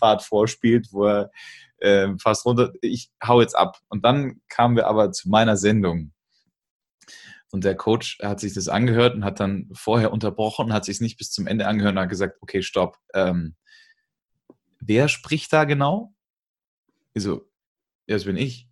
[0.01, 1.31] Praktikanten-Ballonfahrt vorspielt, wo er
[1.79, 3.79] äh, fast runter, ich hau jetzt ab.
[3.89, 6.13] Und dann kamen wir aber zu meiner Sendung.
[7.53, 11.01] Und der Coach hat sich das angehört und hat dann vorher unterbrochen, hat sich es
[11.01, 12.97] nicht bis zum Ende angehört und hat gesagt, okay, stopp.
[13.13, 13.57] Ähm,
[14.79, 16.15] wer spricht da genau?
[17.13, 17.51] Ich so,
[18.07, 18.69] ja, das bin ich.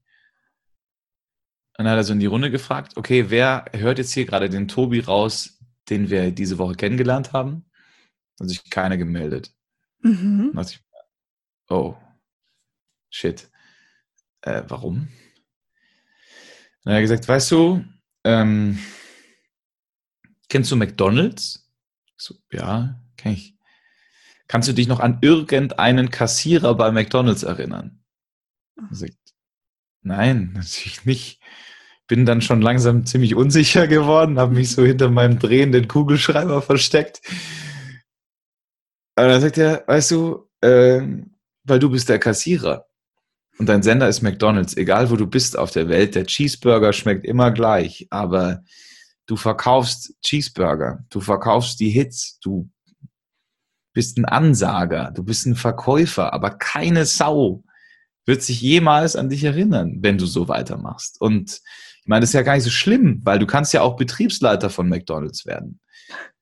[1.76, 4.48] Und dann hat er so in die Runde gefragt, okay, wer hört jetzt hier gerade
[4.48, 7.68] den Tobi raus, den wir diese Woche kennengelernt haben?
[8.40, 9.52] Hat sich keiner gemeldet.
[10.02, 10.52] Mhm.
[10.60, 10.80] Ich,
[11.68, 11.96] oh,
[13.10, 13.50] shit.
[14.42, 15.08] Äh, warum?
[16.84, 17.84] dann hat er gesagt, weißt du,
[18.24, 18.78] ähm,
[20.48, 21.70] kennst du McDonald's?
[22.16, 23.58] So, ja, kenn ich.
[24.46, 28.02] Kannst du dich noch an irgendeinen Kassierer bei McDonald's erinnern?
[28.90, 29.18] Sagt,
[30.00, 31.42] nein, natürlich nicht.
[32.06, 37.20] Bin dann schon langsam ziemlich unsicher geworden, habe mich so hinter meinem drehenden Kugelschreiber versteckt.
[39.14, 41.02] Aber dann sagt er, weißt du, äh,
[41.68, 42.86] weil du bist der Kassierer.
[43.58, 47.24] Und dein Sender ist McDonald's, egal wo du bist auf der Welt, der Cheeseburger schmeckt
[47.24, 48.62] immer gleich, aber
[49.26, 52.70] du verkaufst Cheeseburger, du verkaufst die Hits, du
[53.92, 57.64] bist ein Ansager, du bist ein Verkäufer, aber keine Sau
[58.26, 61.20] wird sich jemals an dich erinnern, wenn du so weitermachst.
[61.20, 61.60] Und
[62.02, 64.70] ich meine, das ist ja gar nicht so schlimm, weil du kannst ja auch Betriebsleiter
[64.70, 65.80] von McDonald's werden.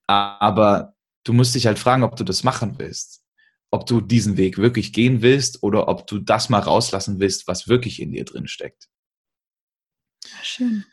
[0.06, 3.25] Aber du musst dich halt fragen, ob du das machen willst
[3.70, 7.68] ob du diesen Weg wirklich gehen willst oder ob du das mal rauslassen willst, was
[7.68, 8.88] wirklich in dir drin steckt.
[10.42, 10.84] Schön.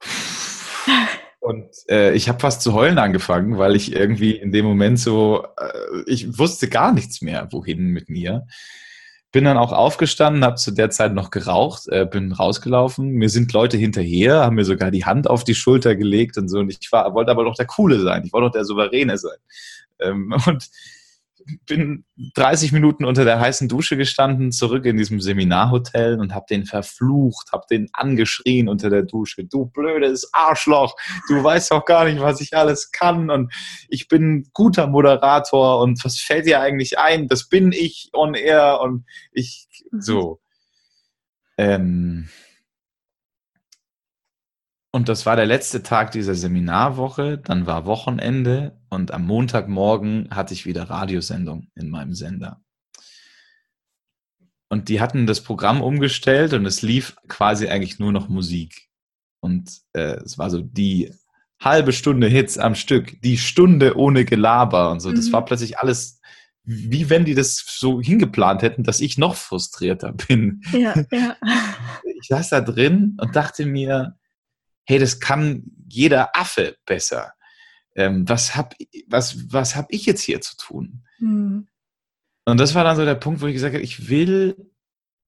[1.44, 5.44] Und äh, ich habe fast zu heulen angefangen, weil ich irgendwie in dem Moment so,
[5.58, 8.46] äh, ich wusste gar nichts mehr, wohin mit mir.
[9.30, 13.10] Bin dann auch aufgestanden, habe zu der Zeit noch geraucht, äh, bin rausgelaufen.
[13.10, 16.60] Mir sind Leute hinterher, haben mir sogar die Hand auf die Schulter gelegt und so.
[16.60, 18.22] Und ich war, wollte aber doch der Coole sein.
[18.24, 19.36] Ich wollte doch der Souveräne sein.
[20.00, 20.70] Ähm, und
[21.66, 22.04] bin
[22.34, 27.52] 30 Minuten unter der heißen Dusche gestanden, zurück in diesem Seminarhotel und habe den verflucht,
[27.52, 29.44] habe den angeschrien unter der Dusche.
[29.44, 30.96] Du blödes Arschloch,
[31.28, 33.52] du weißt doch gar nicht, was ich alles kann und
[33.88, 37.28] ich bin guter Moderator und was fällt dir eigentlich ein?
[37.28, 40.40] Das bin ich on air und ich so.
[41.56, 42.28] Ähm,
[44.94, 47.38] und das war der letzte Tag dieser Seminarwoche.
[47.38, 52.62] Dann war Wochenende und am Montagmorgen hatte ich wieder Radiosendung in meinem Sender.
[54.68, 58.88] Und die hatten das Programm umgestellt und es lief quasi eigentlich nur noch Musik.
[59.40, 61.12] Und äh, es war so die
[61.60, 65.10] halbe Stunde Hits am Stück, die Stunde ohne Gelaber und so.
[65.10, 65.32] Das mhm.
[65.32, 66.20] war plötzlich alles,
[66.62, 70.62] wie wenn die das so hingeplant hätten, dass ich noch frustrierter bin.
[70.70, 71.36] Ja, ja.
[72.04, 74.16] Ich saß da drin und dachte mir,
[74.84, 77.32] hey, das kann jeder Affe besser.
[77.96, 81.04] Ähm, was habe was, was hab ich jetzt hier zu tun?
[81.18, 81.68] Mhm.
[82.44, 84.70] Und das war dann so der Punkt, wo ich gesagt habe, ich will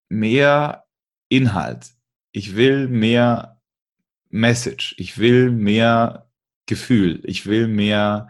[0.09, 0.85] mehr
[1.29, 1.87] Inhalt.
[2.33, 3.61] Ich will mehr
[4.29, 4.95] Message.
[4.99, 6.31] Ich will mehr
[6.67, 7.23] Gefühl.
[7.25, 8.29] Ich will mehr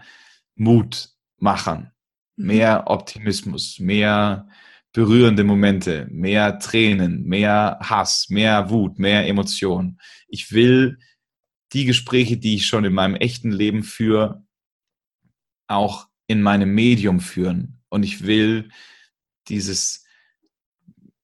[0.54, 1.90] Mut machen.
[2.36, 2.46] Mhm.
[2.46, 3.80] Mehr Optimismus.
[3.80, 4.48] Mehr
[4.92, 6.06] berührende Momente.
[6.10, 7.24] Mehr Tränen.
[7.24, 8.28] Mehr Hass.
[8.28, 8.98] Mehr Wut.
[8.98, 9.98] Mehr Emotion.
[10.28, 10.98] Ich will
[11.72, 14.44] die Gespräche, die ich schon in meinem echten Leben führe,
[15.68, 17.82] auch in meinem Medium führen.
[17.88, 18.70] Und ich will
[19.48, 20.06] dieses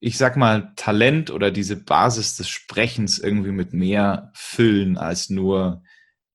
[0.04, 5.84] ich sag mal, Talent oder diese Basis des Sprechens irgendwie mit mehr füllen als nur,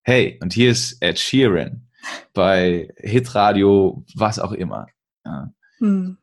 [0.04, 1.90] hey, und hier ist Ed Sheeran
[2.34, 4.88] bei Hitradio, was auch immer.
[5.26, 5.54] Ja.
[5.80, 6.18] Hm.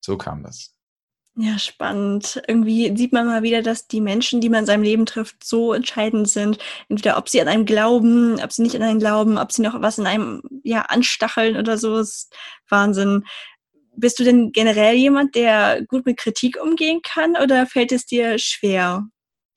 [0.00, 0.77] So kam das.
[1.40, 2.42] Ja, spannend.
[2.48, 5.72] Irgendwie sieht man mal wieder, dass die Menschen, die man in seinem Leben trifft, so
[5.72, 6.58] entscheidend sind.
[6.88, 9.80] Entweder ob sie an einem glauben, ob sie nicht an einem glauben, ob sie noch
[9.80, 11.98] was in einem ja anstacheln oder so.
[11.98, 12.34] Ist
[12.68, 13.24] Wahnsinn.
[13.96, 18.40] Bist du denn generell jemand, der gut mit Kritik umgehen kann oder fällt es dir
[18.40, 19.06] schwer,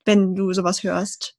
[0.04, 1.34] wenn du sowas hörst?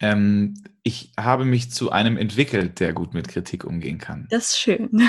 [0.00, 4.26] Ähm, ich habe mich zu einem entwickelt, der gut mit Kritik umgehen kann.
[4.28, 5.08] Das ist schön.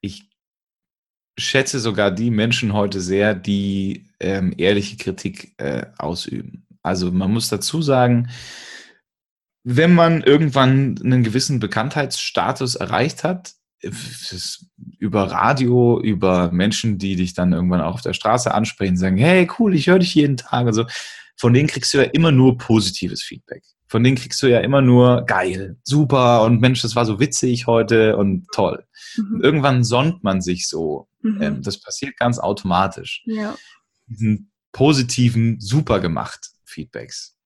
[0.00, 0.30] ich
[1.38, 6.66] schätze sogar die Menschen heute sehr, die ähm, ehrliche Kritik äh, ausüben.
[6.82, 8.28] Also man muss dazu sagen,
[9.64, 13.54] wenn man irgendwann einen gewissen Bekanntheitsstatus erreicht hat,
[14.98, 19.48] über Radio, über Menschen, die dich dann irgendwann auch auf der Straße ansprechen, sagen, hey,
[19.58, 20.66] cool, ich höre dich jeden Tag.
[20.66, 20.86] Also
[21.36, 23.62] von denen kriegst du ja immer nur positives Feedback.
[23.88, 27.66] Von denen kriegst du ja immer nur geil, super und Mensch, das war so witzig
[27.66, 28.84] heute und toll.
[29.16, 29.40] Mhm.
[29.42, 31.08] Irgendwann sonnt man sich so.
[31.22, 31.42] Mhm.
[31.42, 33.22] Ähm, das passiert ganz automatisch.
[33.26, 33.56] Ja.
[34.08, 37.36] Diesen positiven, super gemacht Feedbacks.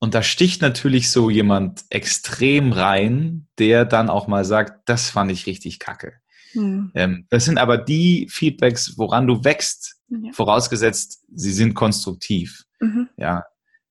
[0.00, 5.30] Und da sticht natürlich so jemand extrem rein, der dann auch mal sagt, das fand
[5.30, 6.14] ich richtig kacke.
[6.52, 6.90] Hm.
[6.94, 10.32] Ähm, das sind aber die Feedbacks, woran du wächst, ja.
[10.32, 12.64] vorausgesetzt, sie sind konstruktiv.
[12.80, 13.10] Mhm.
[13.16, 13.44] Ja.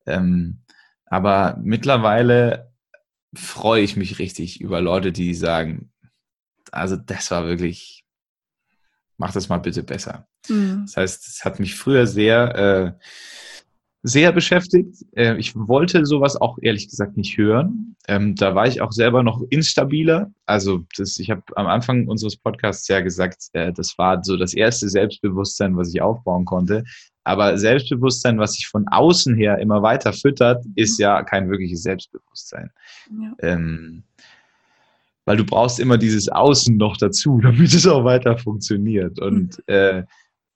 [0.08, 0.64] Ähm,
[1.10, 2.72] aber mittlerweile
[3.36, 5.92] freue ich mich richtig über Leute, die sagen,
[6.72, 8.04] also das war wirklich,
[9.18, 10.28] mach das mal bitte besser.
[10.48, 10.84] Mhm.
[10.86, 13.06] Das heißt, es hat mich früher sehr äh,
[14.04, 15.06] sehr beschäftigt.
[15.16, 17.96] Äh, ich wollte sowas auch ehrlich gesagt nicht hören.
[18.08, 20.32] Ähm, da war ich auch selber noch instabiler.
[20.46, 24.54] Also das, ich habe am Anfang unseres Podcasts ja gesagt, äh, das war so das
[24.54, 26.84] erste Selbstbewusstsein, was ich aufbauen konnte.
[27.24, 32.72] Aber Selbstbewusstsein, was sich von außen her immer weiter füttert, ist ja kein wirkliches Selbstbewusstsein.
[33.12, 33.34] Ja.
[33.40, 34.04] Ähm,
[35.26, 39.20] weil du brauchst immer dieses Außen noch dazu, damit es auch weiter funktioniert.
[39.20, 40.04] Und äh,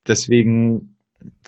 [0.08, 0.96] deswegen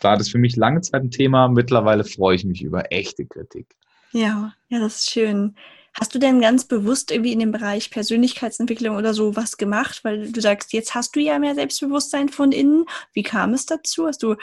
[0.02, 1.48] war das für mich lange Zeit ein Thema.
[1.48, 3.68] Mittlerweile freue ich mich über echte Kritik.
[4.12, 5.56] Ja, ja, das ist schön.
[6.00, 10.02] Hast du denn ganz bewusst irgendwie in dem Bereich Persönlichkeitsentwicklung oder so was gemacht?
[10.04, 12.86] Weil du sagst, jetzt hast du ja mehr Selbstbewusstsein von innen.
[13.14, 14.06] Wie kam es dazu?
[14.06, 14.36] Hast du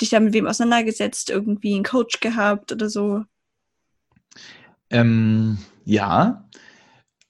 [0.00, 3.24] dich da mit wem auseinandergesetzt, irgendwie einen Coach gehabt oder so?
[4.90, 6.48] Ähm, ja,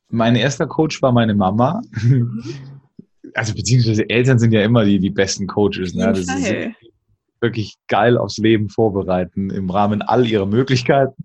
[0.08, 1.82] mein erster Coach war meine Mama.
[1.92, 2.42] Mhm.
[3.34, 5.92] Also beziehungsweise Eltern sind ja immer die, die besten Coaches.
[5.92, 6.06] Ne?
[6.06, 6.54] Das ist,
[7.40, 11.24] wirklich geil aufs Leben vorbereiten im Rahmen all ihrer Möglichkeiten.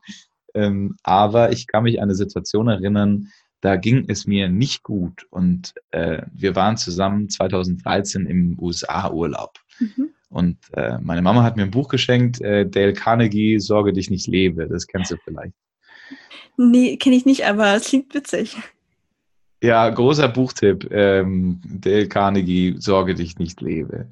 [0.53, 3.29] Ähm, aber ich kann mich an eine Situation erinnern,
[3.61, 9.57] da ging es mir nicht gut und äh, wir waren zusammen 2013 im USA-Urlaub.
[9.79, 10.09] Mhm.
[10.33, 14.25] Und äh, meine Mama hat mir ein Buch geschenkt, äh, Dale Carnegie, Sorge dich nicht
[14.25, 14.67] lebe.
[14.67, 15.53] Das kennst du vielleicht.
[16.57, 18.57] Nee, kenne ich nicht, aber es klingt witzig.
[19.61, 20.89] Ja, großer Buchtipp.
[20.91, 24.09] Ähm, Dale Carnegie, Sorge dich nicht lebe.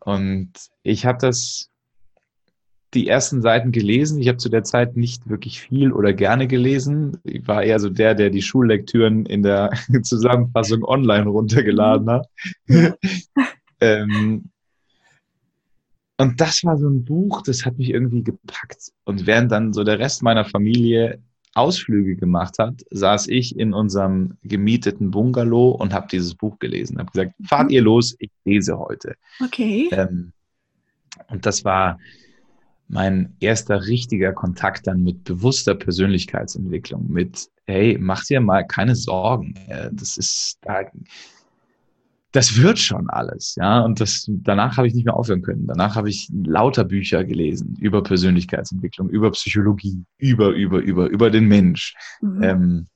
[0.00, 0.50] Und
[0.82, 1.70] ich habe das
[2.92, 4.20] die ersten Seiten gelesen.
[4.20, 7.18] Ich habe zu der Zeit nicht wirklich viel oder gerne gelesen.
[7.22, 9.70] Ich war eher so der, der die Schullektüren in der
[10.02, 12.26] Zusammenfassung online runtergeladen hat.
[13.80, 14.51] ähm,
[16.22, 18.92] und das war so ein Buch, das hat mich irgendwie gepackt.
[19.04, 21.20] Und während dann so der Rest meiner Familie
[21.54, 26.98] Ausflüge gemacht hat, saß ich in unserem gemieteten Bungalow und habe dieses Buch gelesen.
[26.98, 29.16] Habe gesagt, fahrt ihr los, ich lese heute.
[29.44, 29.88] Okay.
[29.90, 30.32] Ähm,
[31.28, 31.98] und das war
[32.86, 39.54] mein erster richtiger Kontakt dann mit bewusster Persönlichkeitsentwicklung, mit, hey, mach dir mal keine Sorgen.
[39.92, 40.82] Das ist, da
[42.32, 43.80] das wird schon alles, ja.
[43.80, 45.66] Und das, danach habe ich nicht mehr aufhören können.
[45.66, 51.46] Danach habe ich lauter Bücher gelesen über Persönlichkeitsentwicklung, über Psychologie, über, über, über, über den
[51.46, 51.94] Mensch.
[52.20, 52.42] Mhm.
[52.42, 52.86] Ähm,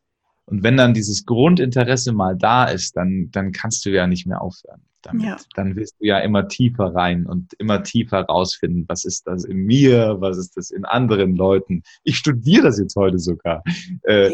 [0.47, 4.41] und wenn dann dieses Grundinteresse mal da ist, dann, dann kannst du ja nicht mehr
[4.41, 5.25] aufhören damit.
[5.25, 5.37] Ja.
[5.55, 9.59] Dann wirst du ja immer tiefer rein und immer tiefer rausfinden, was ist das in
[9.59, 11.83] mir, was ist das in anderen Leuten.
[12.05, 13.63] Ich studiere das jetzt heute sogar.
[14.03, 14.31] Äh,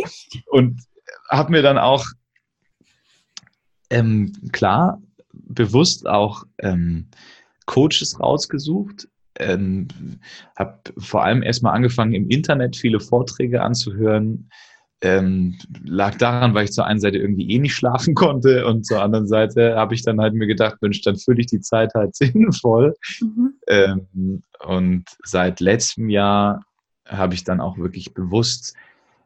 [0.47, 0.81] und
[1.29, 2.05] habe mir dann auch
[3.93, 5.01] ähm, klar,
[5.33, 7.07] bewusst auch ähm,
[7.67, 9.09] Coaches rausgesucht.
[9.39, 9.89] Ähm,
[10.57, 14.51] habe vor allem erstmal angefangen, im Internet viele Vorträge anzuhören.
[15.01, 19.03] Ähm, lag daran, weil ich zur einen Seite irgendwie eh nicht schlafen konnte und zur
[19.03, 22.15] anderen Seite habe ich dann halt mir gedacht, Mensch, dann fülle ich die Zeit halt
[22.17, 22.95] sinnvoll.
[23.21, 23.55] Mhm.
[23.69, 26.65] Ähm, und seit letztem Jahr
[27.07, 28.75] habe ich dann auch wirklich bewusst,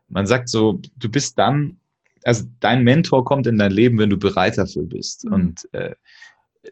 [0.09, 1.79] man sagt so, du bist dann,
[2.27, 5.25] also dein Mentor kommt in dein Leben, wenn du bereit dafür bist.
[5.25, 5.33] Mhm.
[5.33, 5.95] Und äh,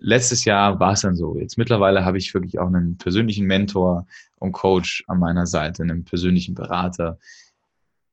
[0.00, 1.38] letztes Jahr war es dann so.
[1.38, 4.06] Jetzt mittlerweile habe ich wirklich auch einen persönlichen Mentor
[4.40, 7.18] und Coach an meiner Seite, einen persönlichen Berater,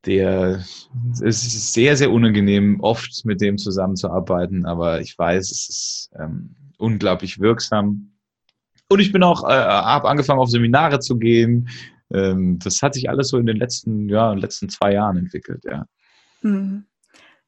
[0.06, 0.64] der
[1.12, 6.54] es ist sehr, sehr unangenehm, oft mit dem zusammenzuarbeiten, aber ich weiß, es ist ähm,
[6.78, 8.12] unglaublich wirksam.
[8.88, 11.68] Und ich bin auch, äh, habe angefangen, auf Seminare zu gehen.
[12.12, 15.86] Ähm, das hat sich alles so in den letzten, ja, letzten zwei Jahren entwickelt, ja.
[16.42, 16.84] Mhm.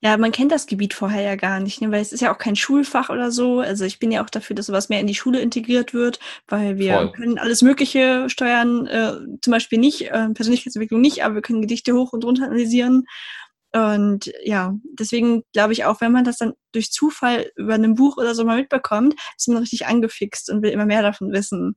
[0.05, 1.91] Ja, man kennt das Gebiet vorher ja gar nicht, ne?
[1.91, 3.61] weil es ist ja auch kein Schulfach oder so.
[3.61, 6.77] Also ich bin ja auch dafür, dass sowas mehr in die Schule integriert wird, weil
[6.77, 7.13] wir Voll.
[7.13, 11.95] können alles Mögliche steuern, äh, zum Beispiel nicht, äh, Persönlichkeitsentwicklung nicht, aber wir können Gedichte
[11.95, 13.07] hoch und runter analysieren.
[13.73, 18.19] Und ja, deswegen glaube ich auch, wenn man das dann durch Zufall über ein Buch
[18.19, 21.77] oder so mal mitbekommt, ist man richtig angefixt und will immer mehr davon wissen.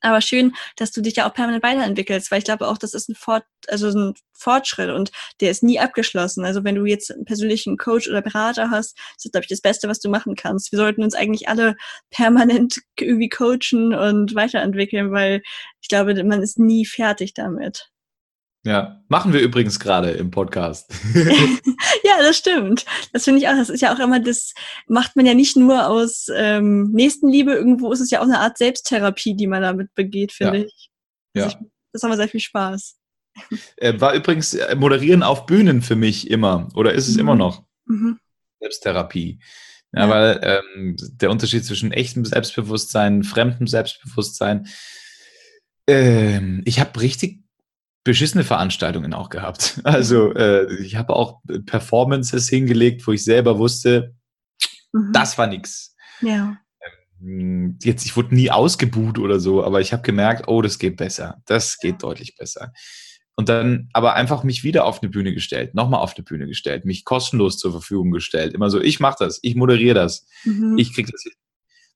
[0.00, 3.08] Aber schön, dass du dich ja auch permanent weiterentwickelst, weil ich glaube auch, das ist
[3.08, 6.44] ein, Fort, also ein Fortschritt und der ist nie abgeschlossen.
[6.44, 9.60] Also wenn du jetzt einen persönlichen Coach oder Berater hast, das ist, glaube ich, das
[9.60, 10.72] Beste, was du machen kannst.
[10.72, 11.76] Wir sollten uns eigentlich alle
[12.10, 15.42] permanent irgendwie coachen und weiterentwickeln, weil
[15.80, 17.90] ich glaube, man ist nie fertig damit.
[18.64, 20.92] Ja, machen wir übrigens gerade im Podcast.
[21.14, 22.84] ja, das stimmt.
[23.12, 23.54] Das finde ich auch.
[23.54, 24.52] Das ist ja auch immer, das
[24.88, 27.52] macht man ja nicht nur aus ähm, Nächstenliebe.
[27.52, 30.64] Irgendwo ist es ja auch eine Art Selbsttherapie, die man damit begeht, finde ja.
[30.64, 30.90] ich.
[31.34, 31.46] ja.
[31.46, 31.56] Ich,
[31.92, 32.96] das haben wir sehr viel Spaß.
[33.76, 37.20] Äh, war übrigens äh, Moderieren auf Bühnen für mich immer oder ist es mhm.
[37.20, 38.18] immer noch mhm.
[38.60, 39.38] Selbsttherapie.
[39.92, 40.10] Ja, ja.
[40.10, 44.66] weil ähm, der Unterschied zwischen echtem Selbstbewusstsein, fremdem Selbstbewusstsein,
[45.86, 47.40] ähm, ich habe richtig
[48.08, 49.80] beschissene Veranstaltungen auch gehabt.
[49.84, 54.14] Also äh, ich habe auch Performances hingelegt, wo ich selber wusste,
[54.92, 55.12] mhm.
[55.12, 55.94] das war nix.
[56.22, 56.56] Ja.
[57.20, 60.96] Ähm, jetzt, ich wurde nie ausgebuht oder so, aber ich habe gemerkt, oh, das geht
[60.96, 61.42] besser.
[61.44, 62.72] Das geht deutlich besser.
[63.36, 66.86] Und dann aber einfach mich wieder auf eine Bühne gestellt, nochmal auf eine Bühne gestellt,
[66.86, 68.54] mich kostenlos zur Verfügung gestellt.
[68.54, 70.76] Immer so, ich mache das, ich moderiere das, mhm.
[70.78, 71.32] ich krieg das hin.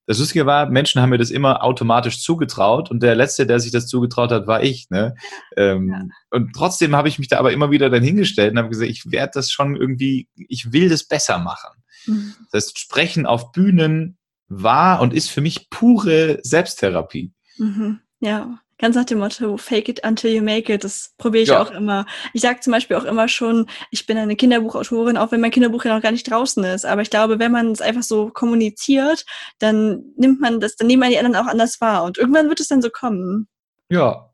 [0.06, 3.70] Das Lustige war, Menschen haben mir das immer automatisch zugetraut und der Letzte, der sich
[3.70, 4.90] das zugetraut hat, war ich.
[4.90, 5.14] Ne?
[5.56, 6.02] Ähm, ja.
[6.30, 9.10] Und trotzdem habe ich mich da aber immer wieder dann hingestellt und habe gesagt, ich
[9.12, 11.82] werde das schon irgendwie, ich will das besser machen.
[12.06, 12.34] Mhm.
[12.50, 17.32] Das heißt, Sprechen auf Bühnen war und ist für mich pure Selbsttherapie.
[17.58, 18.00] Mhm.
[18.20, 20.82] Ja, ganz nach dem Motto, fake it until you make it.
[20.82, 21.62] Das probiere ich ja.
[21.62, 22.04] auch immer.
[22.34, 25.84] Ich sage zum Beispiel auch immer schon, ich bin eine Kinderbuchautorin, auch wenn mein Kinderbuch
[25.84, 26.84] ja noch gar nicht draußen ist.
[26.84, 29.24] Aber ich glaube, wenn man es einfach so kommuniziert,
[29.60, 32.02] dann nimmt man das, dann nehmen man die anderen auch anders wahr.
[32.02, 33.46] Und irgendwann wird es dann so kommen.
[33.88, 34.28] Ja.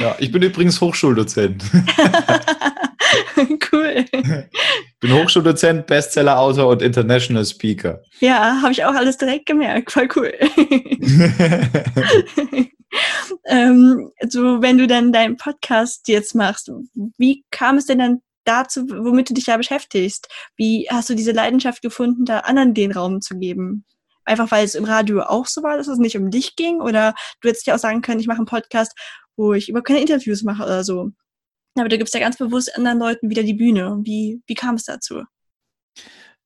[0.00, 1.62] Ja, ich bin übrigens Hochschuldozent.
[3.72, 4.04] cool.
[4.12, 8.00] Ich bin Hochschuldozent, Bestseller-Autor und International Speaker.
[8.20, 9.92] Ja, habe ich auch alles direkt gemerkt.
[9.92, 10.32] Voll cool.
[13.44, 16.70] ähm, so, wenn du dann deinen Podcast jetzt machst,
[17.16, 20.28] wie kam es denn dann dazu, womit du dich da beschäftigst?
[20.56, 23.84] Wie hast du diese Leidenschaft gefunden, da anderen den Raum zu geben?
[24.24, 26.80] Einfach weil es im Radio auch so war, dass es nicht um dich ging?
[26.80, 28.92] Oder du hättest ja auch sagen können, ich mache einen Podcast,
[29.36, 31.10] wo ich über keine Interviews mache oder so.
[31.76, 33.98] Aber du gibst ja ganz bewusst anderen Leuten wieder die Bühne.
[34.02, 35.22] Wie, wie kam es dazu?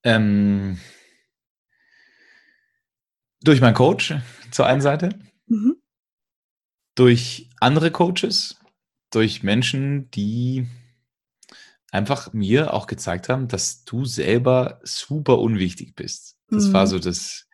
[0.04, 0.78] Ähm,
[3.42, 4.14] durch meinen Coach
[4.50, 5.10] zur einen Seite.
[5.46, 5.76] Mhm
[6.94, 8.58] durch andere Coaches,
[9.10, 10.66] durch Menschen, die
[11.90, 16.36] einfach mir auch gezeigt haben, dass du selber super unwichtig bist.
[16.48, 16.72] Das mhm.
[16.72, 17.46] war so das,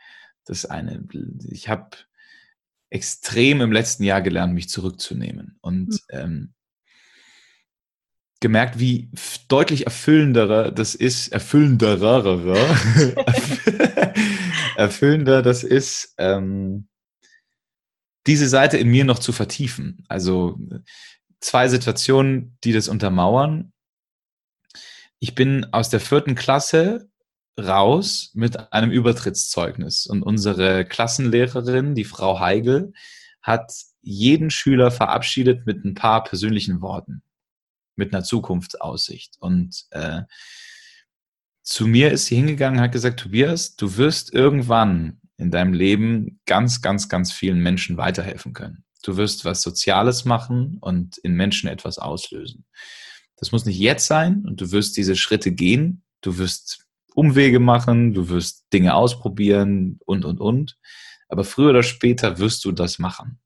[0.44, 1.04] das eine.
[1.50, 1.90] Ich habe
[2.88, 5.98] extrem im letzten Jahr gelernt, mich zurückzunehmen und mhm.
[6.10, 6.54] ähm,
[8.40, 9.10] gemerkt, wie
[9.48, 12.56] deutlich erfüllenderer das ist, erfüllenderer,
[14.76, 16.88] erfüllender das ist, ähm,
[18.26, 20.04] diese Seite in mir noch zu vertiefen.
[20.08, 20.58] Also
[21.40, 23.72] zwei Situationen, die das untermauern.
[25.18, 27.08] Ich bin aus der vierten Klasse
[27.58, 32.92] raus mit einem Übertrittszeugnis und unsere Klassenlehrerin, die Frau Heigel,
[33.42, 33.72] hat
[34.02, 37.22] jeden Schüler verabschiedet mit ein paar persönlichen Worten,
[37.96, 39.36] mit einer Zukunftsaussicht.
[39.40, 40.22] Und äh,
[41.62, 46.82] zu mir ist sie hingegangen, hat gesagt, Tobias, du wirst irgendwann in deinem Leben ganz,
[46.82, 48.84] ganz, ganz vielen Menschen weiterhelfen können.
[49.02, 52.66] Du wirst was Soziales machen und in Menschen etwas auslösen.
[53.36, 56.02] Das muss nicht jetzt sein und du wirst diese Schritte gehen.
[56.20, 56.84] Du wirst
[57.14, 60.76] Umwege machen, du wirst Dinge ausprobieren und, und, und.
[61.28, 63.40] Aber früher oder später wirst du das machen.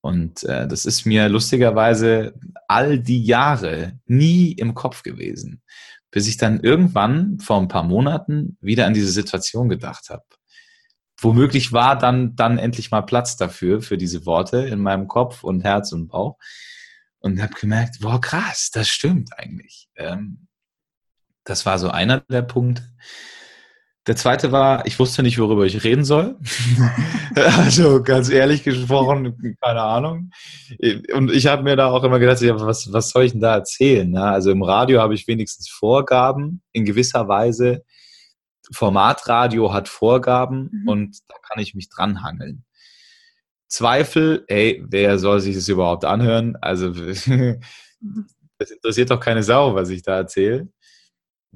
[0.00, 2.34] Und äh, das ist mir lustigerweise
[2.68, 5.62] all die Jahre nie im Kopf gewesen,
[6.10, 10.24] bis ich dann irgendwann vor ein paar Monaten wieder an diese Situation gedacht habe.
[11.20, 15.62] Womöglich war dann, dann endlich mal Platz dafür, für diese Worte in meinem Kopf und
[15.62, 16.36] Herz und Bauch.
[17.18, 19.88] Und habe gemerkt, boah, krass, das stimmt eigentlich.
[19.96, 20.46] Ähm,
[21.44, 22.82] das war so einer der Punkte.
[24.06, 26.36] Der zweite war, ich wusste nicht, worüber ich reden soll.
[27.34, 30.30] also ganz ehrlich gesprochen, keine Ahnung.
[31.12, 34.12] Und ich habe mir da auch immer gedacht, was, was soll ich denn da erzählen?
[34.12, 37.84] Ja, also im Radio habe ich wenigstens Vorgaben in gewisser Weise.
[38.72, 40.88] Formatradio hat Vorgaben mhm.
[40.88, 42.64] und da kann ich mich dranhangeln.
[43.68, 46.56] Zweifel, ey, wer soll sich das überhaupt anhören?
[46.60, 46.90] Also,
[48.58, 50.68] das interessiert doch keine Sau, was ich da erzähle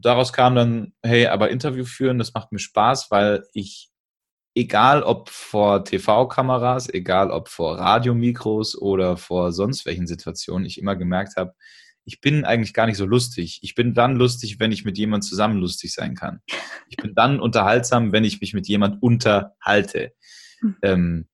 [0.01, 3.91] daraus kam dann, hey, aber Interview führen, das macht mir Spaß, weil ich,
[4.55, 10.97] egal ob vor TV-Kameras, egal ob vor Radiomikros oder vor sonst welchen Situationen, ich immer
[10.97, 11.55] gemerkt habe,
[12.11, 13.61] ich bin eigentlich gar nicht so lustig.
[13.63, 16.41] Ich bin dann lustig, wenn ich mit jemand zusammen lustig sein kann.
[16.89, 20.13] Ich bin dann unterhaltsam, wenn ich mich mit jemand unterhalte.
[20.61, 20.77] Mhm.
[20.83, 21.29] Ähm,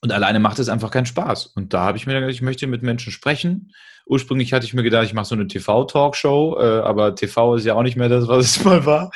[0.00, 1.46] und alleine macht es einfach keinen Spaß.
[1.46, 3.70] Und da habe ich mir gedacht, ich möchte mit Menschen sprechen.
[4.04, 7.74] Ursprünglich hatte ich mir gedacht, ich mache so eine TV-Talkshow, äh, aber TV ist ja
[7.74, 9.12] auch nicht mehr das, was es mal war.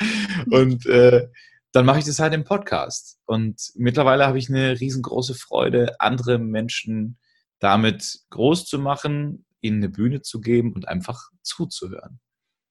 [0.49, 1.27] Und äh,
[1.73, 3.19] dann mache ich das halt im Podcast.
[3.25, 7.17] Und mittlerweile habe ich eine riesengroße Freude, andere Menschen
[7.59, 12.19] damit groß zu machen, ihnen eine Bühne zu geben und einfach zuzuhören.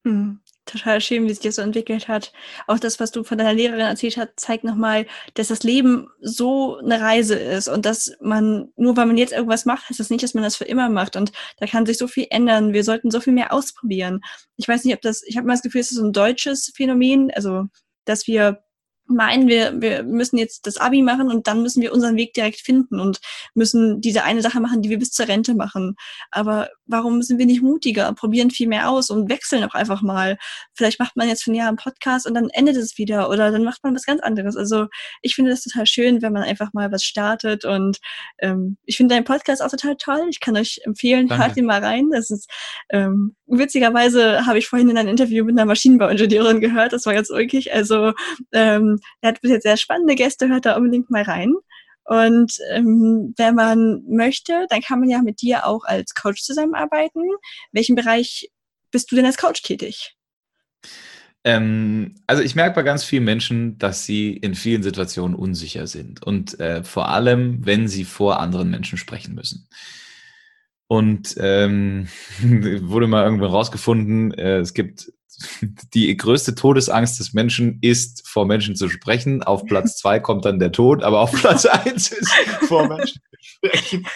[0.05, 2.33] Mhm total schön, wie sich das so entwickelt hat.
[2.67, 6.79] Auch das, was du von deiner Lehrerin erzählt hast, zeigt nochmal, dass das Leben so
[6.79, 10.23] eine Reise ist und dass man, nur weil man jetzt irgendwas macht, heißt das nicht,
[10.23, 11.17] dass man das für immer macht.
[11.17, 12.73] Und da kann sich so viel ändern.
[12.73, 14.21] Wir sollten so viel mehr ausprobieren.
[14.57, 16.73] Ich weiß nicht, ob das, ich habe mal das Gefühl, es ist so ein deutsches
[16.75, 17.65] Phänomen, also
[18.05, 18.64] dass wir
[19.07, 22.61] meinen, wir, wir müssen jetzt das Abi machen und dann müssen wir unseren Weg direkt
[22.61, 23.21] finden und
[23.55, 25.97] müssen diese eine Sache machen, die wir bis zur Rente machen.
[26.31, 30.39] Aber warum sind wir nicht mutiger, probieren viel mehr aus und wechseln auch einfach mal?
[30.75, 33.51] Vielleicht macht man jetzt für ein Jahr einen Podcast und dann endet es wieder oder
[33.51, 34.57] dann macht man was ganz anderes.
[34.57, 34.87] Also
[35.21, 37.99] ich finde das total schön, wenn man einfach mal was startet und
[38.39, 40.27] ähm, ich finde deinen Podcast auch total toll.
[40.31, 41.45] Ich kann euch empfehlen, Danke.
[41.45, 42.11] hört ihn mal rein.
[42.11, 42.51] Das ist
[42.91, 46.93] ähm, witzigerweise habe ich vorhin in einem Interview mit einer Maschinenbauingenieurin gehört.
[46.93, 47.73] Das war ganz ulkig.
[47.73, 48.13] Also
[48.53, 51.55] ähm, er hat bis jetzt sehr spannende Gäste, hört da unbedingt mal rein.
[52.05, 57.23] Und ähm, wenn man möchte, dann kann man ja mit dir auch als Coach zusammenarbeiten.
[57.23, 58.51] In welchem Bereich
[58.91, 60.15] bist du denn als Coach tätig?
[61.45, 66.23] Ähm, also ich merke bei ganz vielen Menschen, dass sie in vielen Situationen unsicher sind
[66.23, 69.69] und äh, vor allem, wenn sie vor anderen Menschen sprechen müssen.
[70.87, 72.09] Und ähm,
[72.43, 75.13] wurde mal irgendwann rausgefunden, äh, es gibt
[75.95, 79.43] die größte Todesangst des Menschen ist, vor Menschen zu sprechen.
[79.43, 82.33] Auf Platz zwei kommt dann der Tod, aber auf Platz eins ist,
[82.69, 84.07] vor Menschen zu sprechen.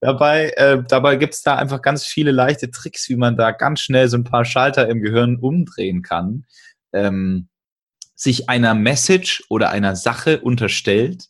[0.00, 3.80] dabei äh, dabei gibt es da einfach ganz viele leichte Tricks, wie man da ganz
[3.80, 6.44] schnell so ein paar Schalter im Gehirn umdrehen kann.
[6.92, 7.48] Ähm,
[8.14, 11.28] sich einer Message oder einer Sache unterstellt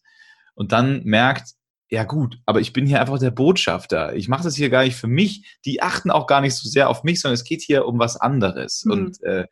[0.55, 1.55] und dann merkt,
[1.93, 4.15] ja gut, aber ich bin hier einfach der Botschafter.
[4.15, 5.59] Ich mache das hier gar nicht für mich.
[5.67, 8.17] Die achten auch gar nicht so sehr auf mich, sondern es geht hier um was
[8.17, 8.87] anderes.
[8.87, 8.93] Mhm.
[8.93, 9.45] Und äh,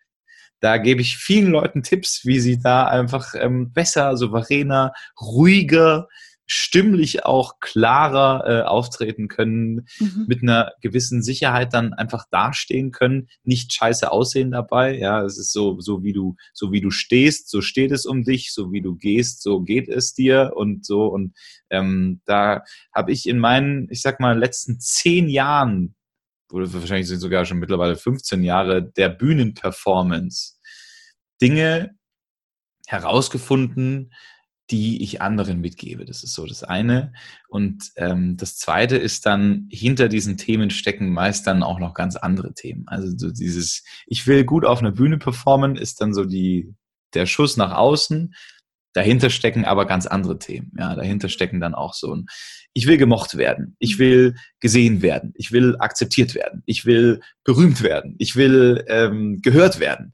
[0.59, 6.09] da gebe ich vielen Leuten Tipps, wie sie da einfach ähm, besser, souveräner, ruhiger,
[6.53, 10.25] stimmlich auch klarer äh, auftreten können, mhm.
[10.27, 14.99] mit einer gewissen Sicherheit dann einfach dastehen können, nicht scheiße aussehen dabei.
[14.99, 18.25] Ja, es ist so, so wie du, so wie du stehst, so steht es um
[18.25, 21.07] dich, so wie du gehst, so geht es dir und so.
[21.07, 21.37] Und
[21.71, 25.95] ähm, da habe ich in meinen, ich sag mal, letzten zehn Jahren,
[26.51, 30.55] oder wahrscheinlich sind sogar schon mittlerweile 15 Jahre der Bühnenperformance,
[31.41, 31.95] Dinge
[32.89, 34.11] herausgefunden,
[34.71, 36.05] die ich anderen mitgebe.
[36.05, 37.13] Das ist so das eine.
[37.49, 42.17] Und ähm, das zweite ist dann, hinter diesen Themen stecken meist dann auch noch ganz
[42.17, 42.85] andere Themen.
[42.87, 46.75] Also so dieses, ich will gut auf einer Bühne performen, ist dann so die,
[47.15, 48.35] der Schuss nach außen.
[48.93, 50.73] Dahinter stecken aber ganz andere Themen.
[50.79, 52.27] Ja, dahinter stecken dann auch so ein,
[52.73, 57.83] ich will gemocht werden, ich will gesehen werden, ich will akzeptiert werden, ich will berühmt
[57.83, 60.13] werden, ich will ähm, gehört werden,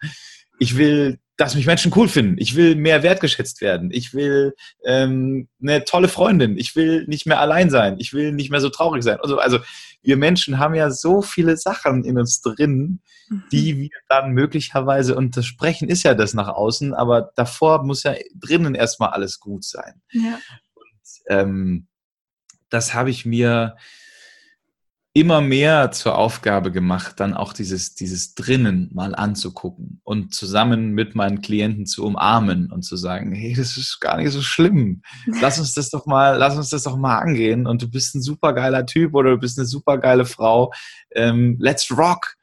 [0.59, 2.37] ich will dass mich Menschen cool finden.
[2.39, 3.91] Ich will mehr wertgeschätzt werden.
[3.91, 6.57] Ich will ähm, eine tolle Freundin.
[6.57, 7.97] Ich will nicht mehr allein sein.
[7.99, 9.19] Ich will nicht mehr so traurig sein.
[9.21, 9.59] Also, also
[10.03, 13.45] wir Menschen haben ja so viele Sachen in uns drin, mhm.
[13.53, 18.03] die wir dann möglicherweise, und das Sprechen ist ja das nach außen, aber davor muss
[18.05, 20.01] ja drinnen erstmal alles gut sein.
[20.13, 20.39] Ja.
[20.75, 21.87] Und ähm,
[22.71, 23.77] das habe ich mir
[25.17, 31.15] immer mehr zur Aufgabe gemacht, dann auch dieses, dieses drinnen mal anzugucken und zusammen mit
[31.15, 35.01] meinen Klienten zu umarmen und zu sagen, hey, das ist gar nicht so schlimm.
[35.41, 37.67] Lass uns das doch mal, lass uns das doch mal angehen.
[37.67, 40.71] Und du bist ein supergeiler Typ oder du bist eine supergeile Frau.
[41.13, 42.35] Ähm, let's rock.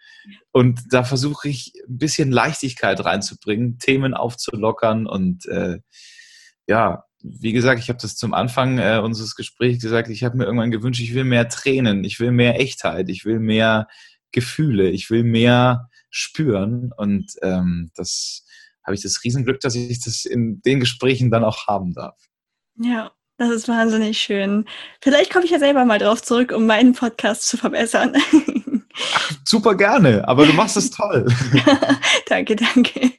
[0.51, 5.77] Und da versuche ich ein bisschen Leichtigkeit reinzubringen, Themen aufzulockern und äh,
[6.65, 10.43] ja, wie gesagt, ich habe das zum Anfang äh, unseres Gesprächs gesagt, ich habe mir
[10.45, 13.87] irgendwann gewünscht, ich will mehr Tränen, ich will mehr Echtheit, ich will mehr
[14.31, 18.45] Gefühle, ich will mehr spüren und ähm, das
[18.83, 22.19] habe ich das Riesenglück, dass ich das in den Gesprächen dann auch haben darf.
[22.77, 24.65] Ja, das ist wahnsinnig schön.
[25.01, 28.13] Vielleicht komme ich ja selber mal drauf zurück, um meinen Podcast zu verbessern.
[28.95, 31.25] Ach, super gerne, aber du machst es toll.
[32.27, 33.11] danke, danke.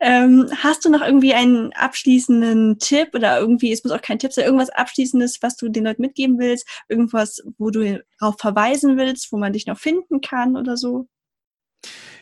[0.00, 4.32] Ähm, hast du noch irgendwie einen abschließenden Tipp oder irgendwie, es muss auch kein Tipp
[4.32, 6.68] sein, irgendwas Abschließendes, was du den Leuten mitgeben willst?
[6.88, 11.08] Irgendwas, wo du darauf verweisen willst, wo man dich noch finden kann oder so?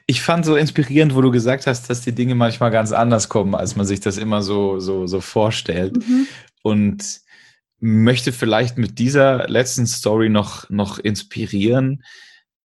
[0.06, 3.54] Ich fand so inspirierend, wo du gesagt hast, dass die Dinge manchmal ganz anders kommen,
[3.54, 5.96] als man sich das immer so, so, so vorstellt.
[5.96, 6.26] Mhm.
[6.62, 7.20] Und
[7.80, 12.04] möchte vielleicht mit dieser letzten Story noch, noch inspirieren,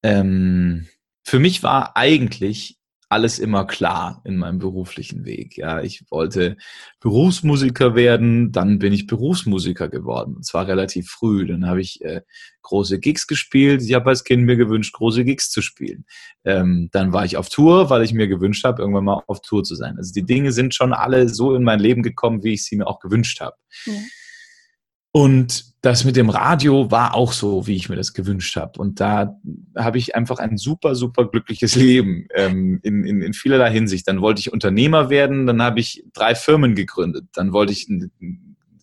[0.04, 0.88] ähm,
[1.24, 2.78] für mich war eigentlich
[3.10, 5.58] alles immer klar in meinem beruflichen Weg.
[5.58, 6.58] Ja, ich wollte
[7.00, 10.36] Berufsmusiker werden, dann bin ich Berufsmusiker geworden.
[10.36, 11.48] Und zwar relativ früh.
[11.48, 12.22] Dann habe ich äh,
[12.64, 13.82] große Gigs gespielt.
[13.82, 16.06] Ich habe als Kind mir gewünscht, große Gigs zu spielen.
[16.44, 19.64] Ähm, dann war ich auf Tour, weil ich mir gewünscht habe, irgendwann mal auf Tour
[19.64, 19.96] zu sein.
[19.98, 22.88] Also die Dinge sind schon alle so in mein Leben gekommen, wie ich sie mir
[22.88, 23.56] auch gewünscht habe.
[23.86, 23.94] Ja.
[25.18, 28.80] Und das mit dem Radio war auch so, wie ich mir das gewünscht habe.
[28.80, 29.36] Und da
[29.76, 34.08] habe ich einfach ein super, super glückliches Leben ähm, in, in, in vielerlei Hinsicht.
[34.08, 37.26] Dann wollte ich Unternehmer werden, dann habe ich drei Firmen gegründet.
[37.34, 37.90] Dann wollte ich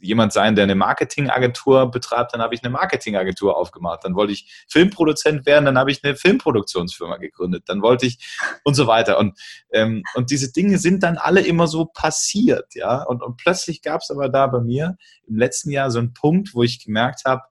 [0.05, 4.05] jemand sein, der eine Marketingagentur betreibt, dann habe ich eine Marketingagentur aufgemacht.
[4.05, 7.65] Dann wollte ich Filmproduzent werden, dann habe ich eine Filmproduktionsfirma gegründet.
[7.67, 8.19] Dann wollte ich
[8.65, 9.19] und so weiter.
[9.19, 9.39] Und,
[9.73, 13.03] ähm, und diese Dinge sind dann alle immer so passiert, ja.
[13.03, 14.97] Und, und plötzlich gab es aber da bei mir
[15.27, 17.43] im letzten Jahr so einen Punkt, wo ich gemerkt habe,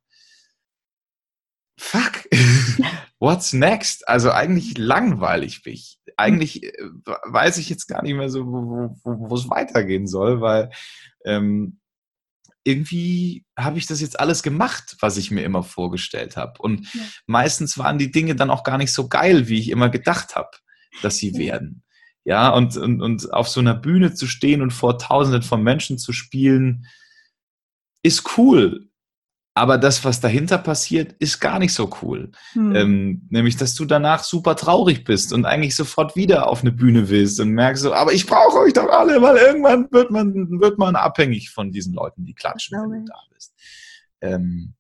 [1.78, 2.28] fuck,
[3.20, 4.08] what's next?
[4.08, 5.99] Also eigentlich langweilig bin ich.
[6.18, 6.72] Eigentlich äh,
[7.26, 10.70] weiß ich jetzt gar nicht mehr so, wo, wo es weitergehen soll, weil
[11.26, 11.80] ähm,
[12.64, 16.61] irgendwie habe ich das jetzt alles gemacht, was ich mir immer vorgestellt habe.
[16.61, 17.01] Und ja.
[17.26, 20.51] meistens waren die Dinge dann auch gar nicht so geil, wie ich immer gedacht habe,
[21.01, 21.39] dass sie ja.
[21.39, 21.84] werden.
[22.26, 25.97] Ja, und, und, und auf so einer Bühne zu stehen und vor Tausenden von Menschen
[25.97, 26.88] zu spielen,
[28.01, 28.89] ist cool.
[29.56, 32.32] Aber das, was dahinter passiert, ist gar nicht so cool.
[32.54, 32.76] Hm.
[32.76, 37.10] Ähm, nämlich, dass du danach super traurig bist und eigentlich sofort wieder auf eine Bühne
[37.10, 40.80] willst und merkst so, aber ich brauche euch doch alle, weil irgendwann wird man, wird
[40.80, 43.54] man abhängig von diesen Leuten, die klatschen, wenn du da bist.
[44.22, 44.74] Ähm,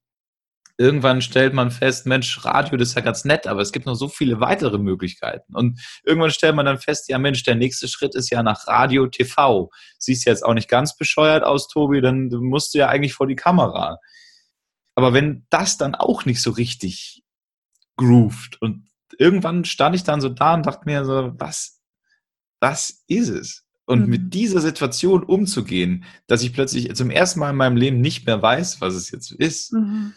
[0.77, 3.93] irgendwann stellt man fest, Mensch, Radio, das ist ja ganz nett, aber es gibt noch
[3.93, 5.53] so viele weitere Möglichkeiten.
[5.55, 9.05] Und irgendwann stellt man dann fest, ja Mensch, der nächste Schritt ist ja nach Radio,
[9.05, 9.69] TV.
[9.99, 13.35] Siehst jetzt auch nicht ganz bescheuert aus, Tobi, dann musst du ja eigentlich vor die
[13.35, 13.99] Kamera.
[14.95, 17.23] Aber wenn das dann auch nicht so richtig
[17.97, 18.87] grooved und
[19.17, 21.81] irgendwann stand ich dann so da und dachte mir so, was,
[22.59, 23.65] was ist es?
[23.85, 24.09] Und mhm.
[24.09, 28.41] mit dieser Situation umzugehen, dass ich plötzlich zum ersten Mal in meinem Leben nicht mehr
[28.41, 30.13] weiß, was es jetzt ist, mhm.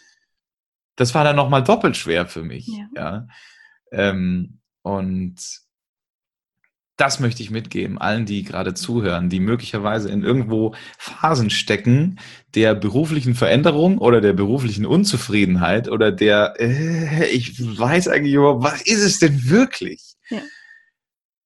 [0.94, 2.68] das war dann nochmal doppelt schwer für mich.
[2.68, 2.88] Ja.
[2.94, 3.28] ja.
[3.90, 5.65] Ähm, und
[6.96, 12.18] das möchte ich mitgeben, allen, die gerade zuhören, die möglicherweise in irgendwo Phasen stecken
[12.54, 18.82] der beruflichen Veränderung oder der beruflichen Unzufriedenheit oder der, äh, ich weiß eigentlich überhaupt, was
[18.82, 20.14] ist es denn wirklich?
[20.30, 20.40] Ja.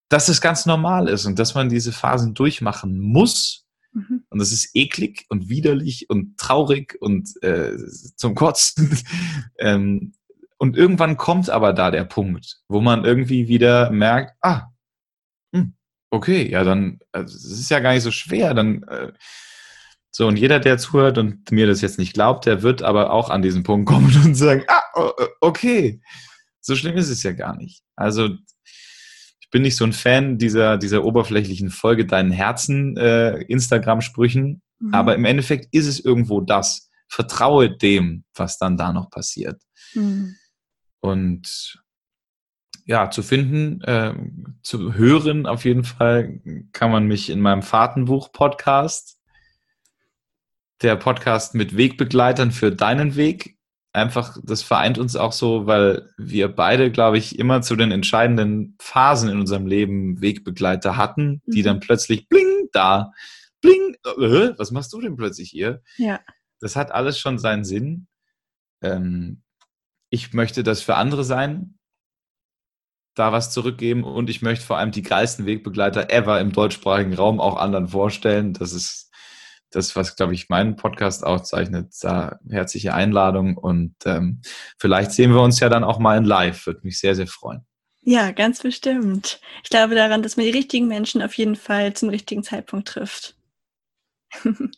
[0.09, 3.65] Dass es ganz normal ist und dass man diese Phasen durchmachen muss.
[3.93, 4.23] Mhm.
[4.29, 7.77] Und das ist eklig und widerlich und traurig und äh,
[8.15, 8.97] zum Kotzen.
[9.59, 10.13] ähm,
[10.59, 14.70] und irgendwann kommt aber da der Punkt, wo man irgendwie wieder merkt, ah,
[16.11, 18.53] Okay, ja, dann, also, es ist ja gar nicht so schwer.
[18.53, 19.13] Dann, äh,
[20.11, 23.31] so, und jeder, der zuhört und mir das jetzt nicht glaubt, der wird aber auch
[23.31, 26.01] an diesen Punkt kommen und sagen, ah, okay,
[26.61, 27.83] so schlimm ist es ja gar nicht.
[27.97, 28.29] Also,
[29.41, 34.95] ich bin nicht so ein Fan dieser, dieser oberflächlichen Folge deinen Herzen äh, Instagram-Sprüchen, mhm.
[34.95, 36.89] aber im Endeffekt ist es irgendwo das.
[37.13, 39.61] Vertraue dem, was dann da noch passiert.
[39.95, 40.37] Mhm.
[41.01, 41.83] Und
[42.91, 44.13] ja, zu finden, äh,
[44.63, 46.41] zu hören auf jeden Fall
[46.73, 49.21] kann man mich in meinem Fahrtenbuch-Podcast,
[50.83, 53.57] der Podcast mit Wegbegleitern für deinen Weg.
[53.93, 58.75] Einfach, das vereint uns auch so, weil wir beide, glaube ich, immer zu den entscheidenden
[58.81, 61.67] Phasen in unserem Leben Wegbegleiter hatten, die mhm.
[61.67, 63.13] dann plötzlich bling, da,
[63.61, 65.81] bling, äh, was machst du denn plötzlich hier?
[65.97, 66.19] Ja.
[66.59, 68.09] Das hat alles schon seinen Sinn.
[68.83, 69.43] Ähm,
[70.09, 71.77] ich möchte das für andere sein,
[73.15, 77.41] da was zurückgeben und ich möchte vor allem die geilsten Wegbegleiter ever im deutschsprachigen Raum
[77.41, 78.53] auch anderen vorstellen.
[78.53, 79.11] Das ist
[79.71, 81.93] das, was, glaube ich, meinen Podcast auszeichnet.
[82.01, 84.41] Da herzliche Einladung und ähm,
[84.79, 86.67] vielleicht sehen wir uns ja dann auch mal in Live.
[86.67, 87.65] Würde mich sehr, sehr freuen.
[88.03, 89.41] Ja, ganz bestimmt.
[89.63, 93.37] Ich glaube daran, dass man die richtigen Menschen auf jeden Fall zum richtigen Zeitpunkt trifft.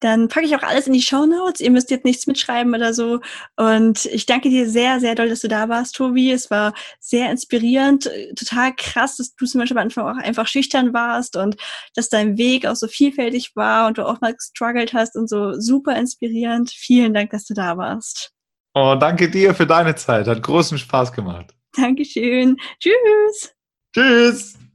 [0.00, 1.60] Dann packe ich auch alles in die Show Notes.
[1.60, 3.20] Ihr müsst jetzt nichts mitschreiben oder so.
[3.56, 6.32] Und ich danke dir sehr, sehr doll, dass du da warst, Tobi.
[6.32, 10.92] Es war sehr inspirierend, total krass, dass du zum Beispiel am Anfang auch einfach schüchtern
[10.92, 11.56] warst und
[11.94, 15.58] dass dein Weg auch so vielfältig war und du auch mal gestruggelt hast und so
[15.60, 16.70] super inspirierend.
[16.70, 18.32] Vielen Dank, dass du da warst.
[18.74, 20.26] Oh, danke dir für deine Zeit.
[20.28, 21.54] Hat großen Spaß gemacht.
[21.76, 22.56] Dankeschön.
[22.78, 23.54] Tschüss.
[23.94, 24.65] Tschüss.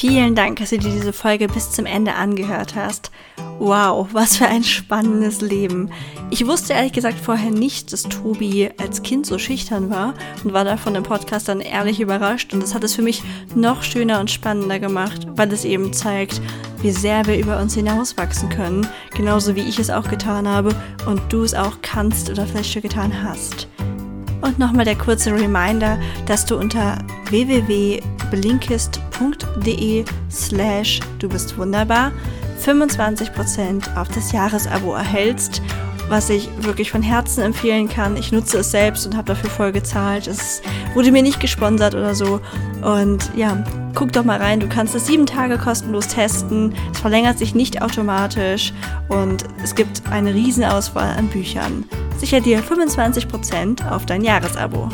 [0.00, 3.10] Vielen Dank, dass du dir diese Folge bis zum Ende angehört hast.
[3.58, 5.90] Wow, was für ein spannendes Leben.
[6.30, 10.64] Ich wusste ehrlich gesagt vorher nicht, dass Tobi als Kind so schüchtern war und war
[10.64, 12.54] davon im Podcast dann ehrlich überrascht.
[12.54, 13.22] Und das hat es für mich
[13.54, 16.40] noch schöner und spannender gemacht, weil es eben zeigt,
[16.80, 18.88] wie sehr wir über uns hinauswachsen können.
[19.14, 20.74] Genauso wie ich es auch getan habe
[21.04, 23.68] und du es auch kannst oder vielleicht schon getan hast.
[24.40, 26.98] Und nochmal der kurze Reminder, dass du unter
[27.30, 32.12] www.blinkist.de slash du bist wunderbar
[32.64, 35.60] 25% auf das Jahresabo erhältst,
[36.10, 38.16] was ich wirklich von Herzen empfehlen kann.
[38.16, 40.26] Ich nutze es selbst und habe dafür voll gezahlt.
[40.26, 40.60] Es
[40.94, 42.40] wurde mir nicht gesponsert oder so.
[42.82, 44.60] Und ja, guck doch mal rein.
[44.60, 46.74] Du kannst es sieben Tage kostenlos testen.
[46.92, 48.72] Es verlängert sich nicht automatisch
[49.08, 51.84] und es gibt eine Riesenauswahl an Büchern.
[52.18, 54.88] Sicher dir 25% auf dein Jahresabo.